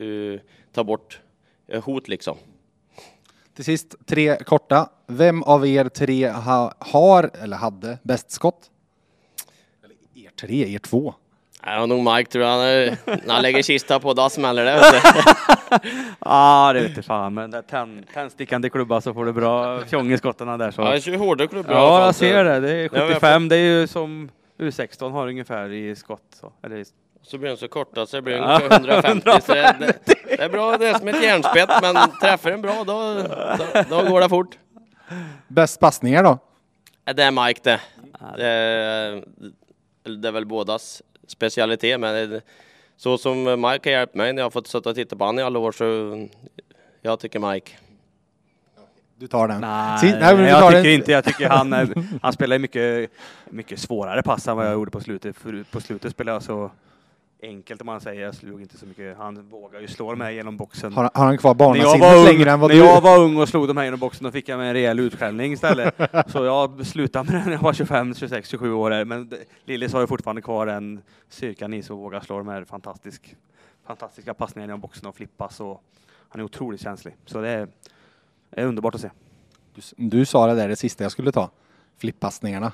uh, 0.00 0.40
ta 0.72 0.84
bort 0.84 1.20
eh, 1.68 1.84
hot 1.84 2.08
liksom. 2.08 2.36
Till 3.56 3.64
sist, 3.64 3.94
tre 4.06 4.36
korta. 4.36 4.88
Vem 5.06 5.42
av 5.42 5.66
er 5.66 5.88
tre 5.88 6.28
ha, 6.30 6.72
har 6.78 7.30
eller 7.42 7.56
hade 7.56 7.98
bäst 8.02 8.30
skott? 8.30 8.70
Eller 9.84 10.26
er 10.26 10.30
tre, 10.40 10.74
er 10.74 10.78
två. 10.78 11.14
Det 11.64 11.70
är 11.70 11.86
nog 11.86 12.14
Mike 12.14 12.30
tror 12.30 12.44
jag. 12.44 12.58
När 13.06 13.32
han 13.32 13.42
lägger 13.42 13.62
kista 13.62 14.00
på, 14.00 14.12
då 14.14 14.28
smäller 14.30 14.64
det. 14.64 14.80
Ja, 16.20 16.72
det 16.74 16.80
vet 16.80 16.96
jag 16.96 17.04
fan. 17.04 17.34
Men 17.34 17.50
det 17.50 17.58
är 17.58 17.62
tänd, 17.62 18.04
tändstickande 18.14 18.70
klubba 18.70 19.00
så 19.00 19.14
får 19.14 19.24
du 19.24 19.32
bra 19.32 19.80
fjong 19.80 20.12
i 20.12 20.18
skotten 20.18 20.58
där. 20.58 20.70
Så. 20.70 20.82
Ja, 20.82 20.92
jag 20.92 21.02
kör 21.02 21.16
hårda 21.16 21.46
klubbor 21.46 21.72
Ja, 21.72 22.04
jag 22.04 22.14
ser 22.14 22.44
det. 22.44 22.60
Det 22.60 22.70
är 22.72 22.76
Ja, 22.92 23.00
jag 23.00 23.08
75. 23.08 23.48
Det 23.48 23.56
är 23.56 23.80
ju 23.80 23.86
som 23.86 24.30
U16 24.58 25.10
har 25.12 25.28
ungefär 25.28 25.72
i 25.72 25.96
skott. 25.96 26.22
Så. 26.40 26.52
Eller, 26.62 26.76
i- 26.76 26.84
Så 27.26 27.38
blir 27.38 27.48
den 27.48 27.58
så 27.58 27.68
korta 27.68 28.06
så 28.06 28.16
det 28.16 28.22
blir 28.22 28.34
ungefär 28.36 28.66
150. 28.66 29.30
Så 29.46 29.52
det, 29.54 29.92
det, 30.26 30.40
är 30.42 30.48
bra, 30.48 30.76
det 30.78 30.88
är 30.88 30.98
som 30.98 31.08
ett 31.08 31.22
järnspett, 31.22 31.70
men 31.82 31.96
träffar 32.20 32.50
den 32.50 32.62
bra 32.62 32.84
då, 32.84 33.22
då, 33.88 34.02
då 34.02 34.10
går 34.10 34.20
det 34.20 34.28
fort. 34.28 34.58
Bäst 35.48 35.80
passningar 35.80 36.22
då? 36.24 36.38
Det 37.14 37.22
är 37.22 37.46
Mike 37.46 37.60
det. 37.64 37.80
Det 38.36 38.46
är, 38.48 39.24
det 40.16 40.28
är 40.28 40.32
väl 40.32 40.46
bådas 40.46 41.02
specialitet, 41.26 42.00
men 42.00 42.30
det, 42.30 42.40
så 42.96 43.18
som 43.18 43.44
Mike 43.44 43.90
har 43.90 43.98
hjälpt 43.98 44.14
mig 44.14 44.32
när 44.32 44.40
jag 44.40 44.46
har 44.46 44.50
fått 44.50 44.66
sitta 44.66 44.88
och 44.90 44.94
titta 44.94 45.16
på 45.16 45.24
honom 45.24 45.38
i 45.38 45.42
alla 45.42 45.58
år 45.58 45.72
så 45.72 45.84
jag 47.02 47.20
tycker 47.20 47.38
Mike. 47.52 47.72
Du 49.16 49.26
tar 49.26 49.48
den. 49.48 49.60
Nej, 49.60 49.98
Si- 49.98 50.10
nej, 50.12 50.34
men 50.34 50.44
vi 50.44 50.50
jag 50.50 50.60
tar 50.60 50.70
tycker 50.70 50.82
den. 50.82 50.92
inte. 50.92 51.12
Jag 51.12 51.24
tycker 51.24 51.48
han, 51.48 51.72
han 52.22 52.32
spelar 52.32 52.58
mycket, 52.58 53.10
mycket 53.50 53.78
svårare 53.78 54.22
pass 54.22 54.48
än 54.48 54.56
vad 54.56 54.66
jag 54.66 54.72
gjorde 54.72 54.90
på 54.90 55.00
slutet. 55.00 55.36
För 55.36 55.64
på 55.70 55.80
slutet 55.80 56.12
spelade 56.12 56.36
jag 56.36 56.42
så 56.42 56.70
enkelt 57.48 57.80
om 57.80 57.86
man 57.86 58.00
säger. 58.00 58.22
Jag 58.22 58.34
slog 58.34 58.60
inte 58.60 58.78
så 58.78 58.86
mycket. 58.86 59.16
Han 59.16 59.48
vågar 59.48 59.80
ju 59.80 59.88
slå 59.88 60.16
mig 60.16 60.34
genom 60.34 60.56
boxen. 60.56 60.92
Har, 60.92 61.10
har 61.14 61.24
han 61.24 61.38
kvar 61.38 61.54
När 61.54 61.64
jag, 61.64 61.74
barnasinnet 61.76 62.00
var 62.00 62.16
ung, 62.18 62.24
längre 62.24 62.50
än 62.50 62.60
vad 62.60 62.70
när 62.70 62.76
du... 62.78 62.84
jag 62.84 63.00
var 63.00 63.18
ung 63.18 63.36
och 63.36 63.48
slog 63.48 63.68
de 63.68 63.76
här 63.76 63.84
genom 63.84 64.00
boxen 64.00 64.24
då 64.24 64.30
fick 64.30 64.48
jag 64.48 64.58
mig 64.58 64.68
en 64.68 64.74
rejäl 64.74 65.00
utskällning 65.00 65.52
istället. 65.52 65.94
så 66.26 66.44
jag 66.44 66.86
slutade 66.86 67.32
med 67.32 67.40
det 67.40 67.44
när 67.44 67.52
jag 67.52 67.62
var 67.62 67.72
25, 67.72 68.14
26, 68.14 68.48
27 68.48 68.72
år. 68.72 69.04
Men 69.04 69.28
det- 69.28 69.44
Lillis 69.64 69.92
har 69.92 70.00
ju 70.00 70.06
fortfarande 70.06 70.42
kvar 70.42 70.66
den 70.66 71.02
styrkan 71.28 71.74
i 71.74 71.82
sig 71.82 71.94
och 71.94 71.98
vågar 72.00 72.20
slå 72.20 72.38
de 72.38 72.48
här 72.48 72.64
fantastisk, 72.64 73.36
fantastiska 73.86 74.34
passningarna 74.34 74.70
genom 74.70 74.80
boxen 74.80 75.06
och 75.06 75.16
flippas. 75.16 75.60
Och 75.60 75.82
han 76.28 76.40
är 76.40 76.44
otroligt 76.44 76.80
känslig. 76.80 77.14
Så 77.26 77.40
det 77.40 77.48
är, 77.48 77.68
det 78.50 78.60
är 78.60 78.66
underbart 78.66 78.94
att 78.94 79.00
se. 79.00 79.10
Du, 79.74 79.82
du 79.96 80.24
sa 80.24 80.46
det 80.46 80.54
där 80.54 80.68
det 80.68 80.76
sista 80.76 81.04
jag 81.04 81.12
skulle 81.12 81.32
ta. 81.32 81.50
Flippassningarna. 81.98 82.72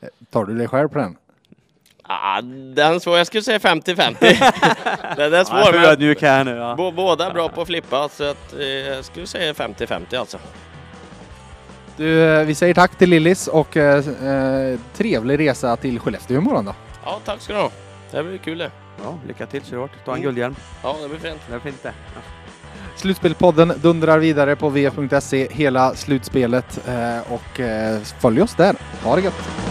Eh, 0.00 0.08
Tar 0.30 0.44
du 0.44 0.54
dig 0.54 0.68
själv 0.68 0.88
på 0.88 0.98
den? 0.98 1.16
Ah, 2.10 2.40
den 2.74 2.94
är 2.94 2.98
svår, 2.98 3.18
jag 3.18 3.26
skulle 3.26 3.42
säga 3.42 3.58
50-50. 3.58 4.16
den 5.16 5.32
är 5.34 5.38
Ja, 5.38 5.44
svår, 5.44 5.58
jag 5.58 5.68
är 5.68 5.72
men 5.72 5.84
ödmjuk 5.84 6.22
här 6.22 6.44
nu. 6.44 6.50
Ja. 6.56 6.74
bå- 6.78 6.94
båda 6.94 7.26
är 7.26 7.32
bra 7.32 7.48
på 7.48 7.60
att 7.60 7.66
flippa, 7.66 8.08
så 8.08 8.24
att, 8.30 8.52
eh, 8.58 8.66
jag 8.66 9.04
skulle 9.04 9.26
säga 9.26 9.52
50-50 9.52 10.16
alltså. 10.18 10.38
Du, 11.96 12.22
eh, 12.22 12.44
vi 12.44 12.54
säger 12.54 12.74
tack 12.74 12.98
till 12.98 13.10
Lillis 13.10 13.46
och 13.48 13.76
eh, 13.76 14.08
eh, 14.08 14.78
trevlig 14.96 15.38
resa 15.38 15.76
till 15.76 16.00
Skellefteå 16.00 16.36
imorgon 16.38 16.64
då. 16.64 16.74
Ja, 17.04 17.20
tack 17.24 17.40
ska 17.40 17.52
du 17.52 17.58
ha. 17.60 17.70
Det 18.10 18.22
blir 18.22 18.38
kul 18.38 18.58
det. 18.58 18.70
Ja, 19.04 19.18
lycka 19.28 19.46
till, 19.46 19.64
kör 19.64 19.76
hårt. 19.76 19.90
Ta 20.04 20.10
en 20.10 20.16
Mm. 20.16 20.22
guldhjälm. 20.24 20.56
Ja, 20.82 20.96
det 21.02 21.08
blir 21.08 21.18
fint. 21.18 21.40
Det 21.48 21.54
är 21.54 21.58
fint 21.60 21.82
det. 21.82 21.92
Ja. 22.14 22.20
Slutspelspodden 22.96 23.72
dundrar 23.82 24.18
vidare 24.18 24.56
på 24.56 24.68
vf.se 24.68 25.48
hela 25.50 25.94
slutspelet 25.94 26.88
eh, 26.88 27.32
och 27.32 27.60
eh, 27.60 27.98
följ 28.20 28.42
oss 28.42 28.54
där. 28.54 28.74
Ha 29.04 29.16
det 29.16 29.22
gött! 29.22 29.67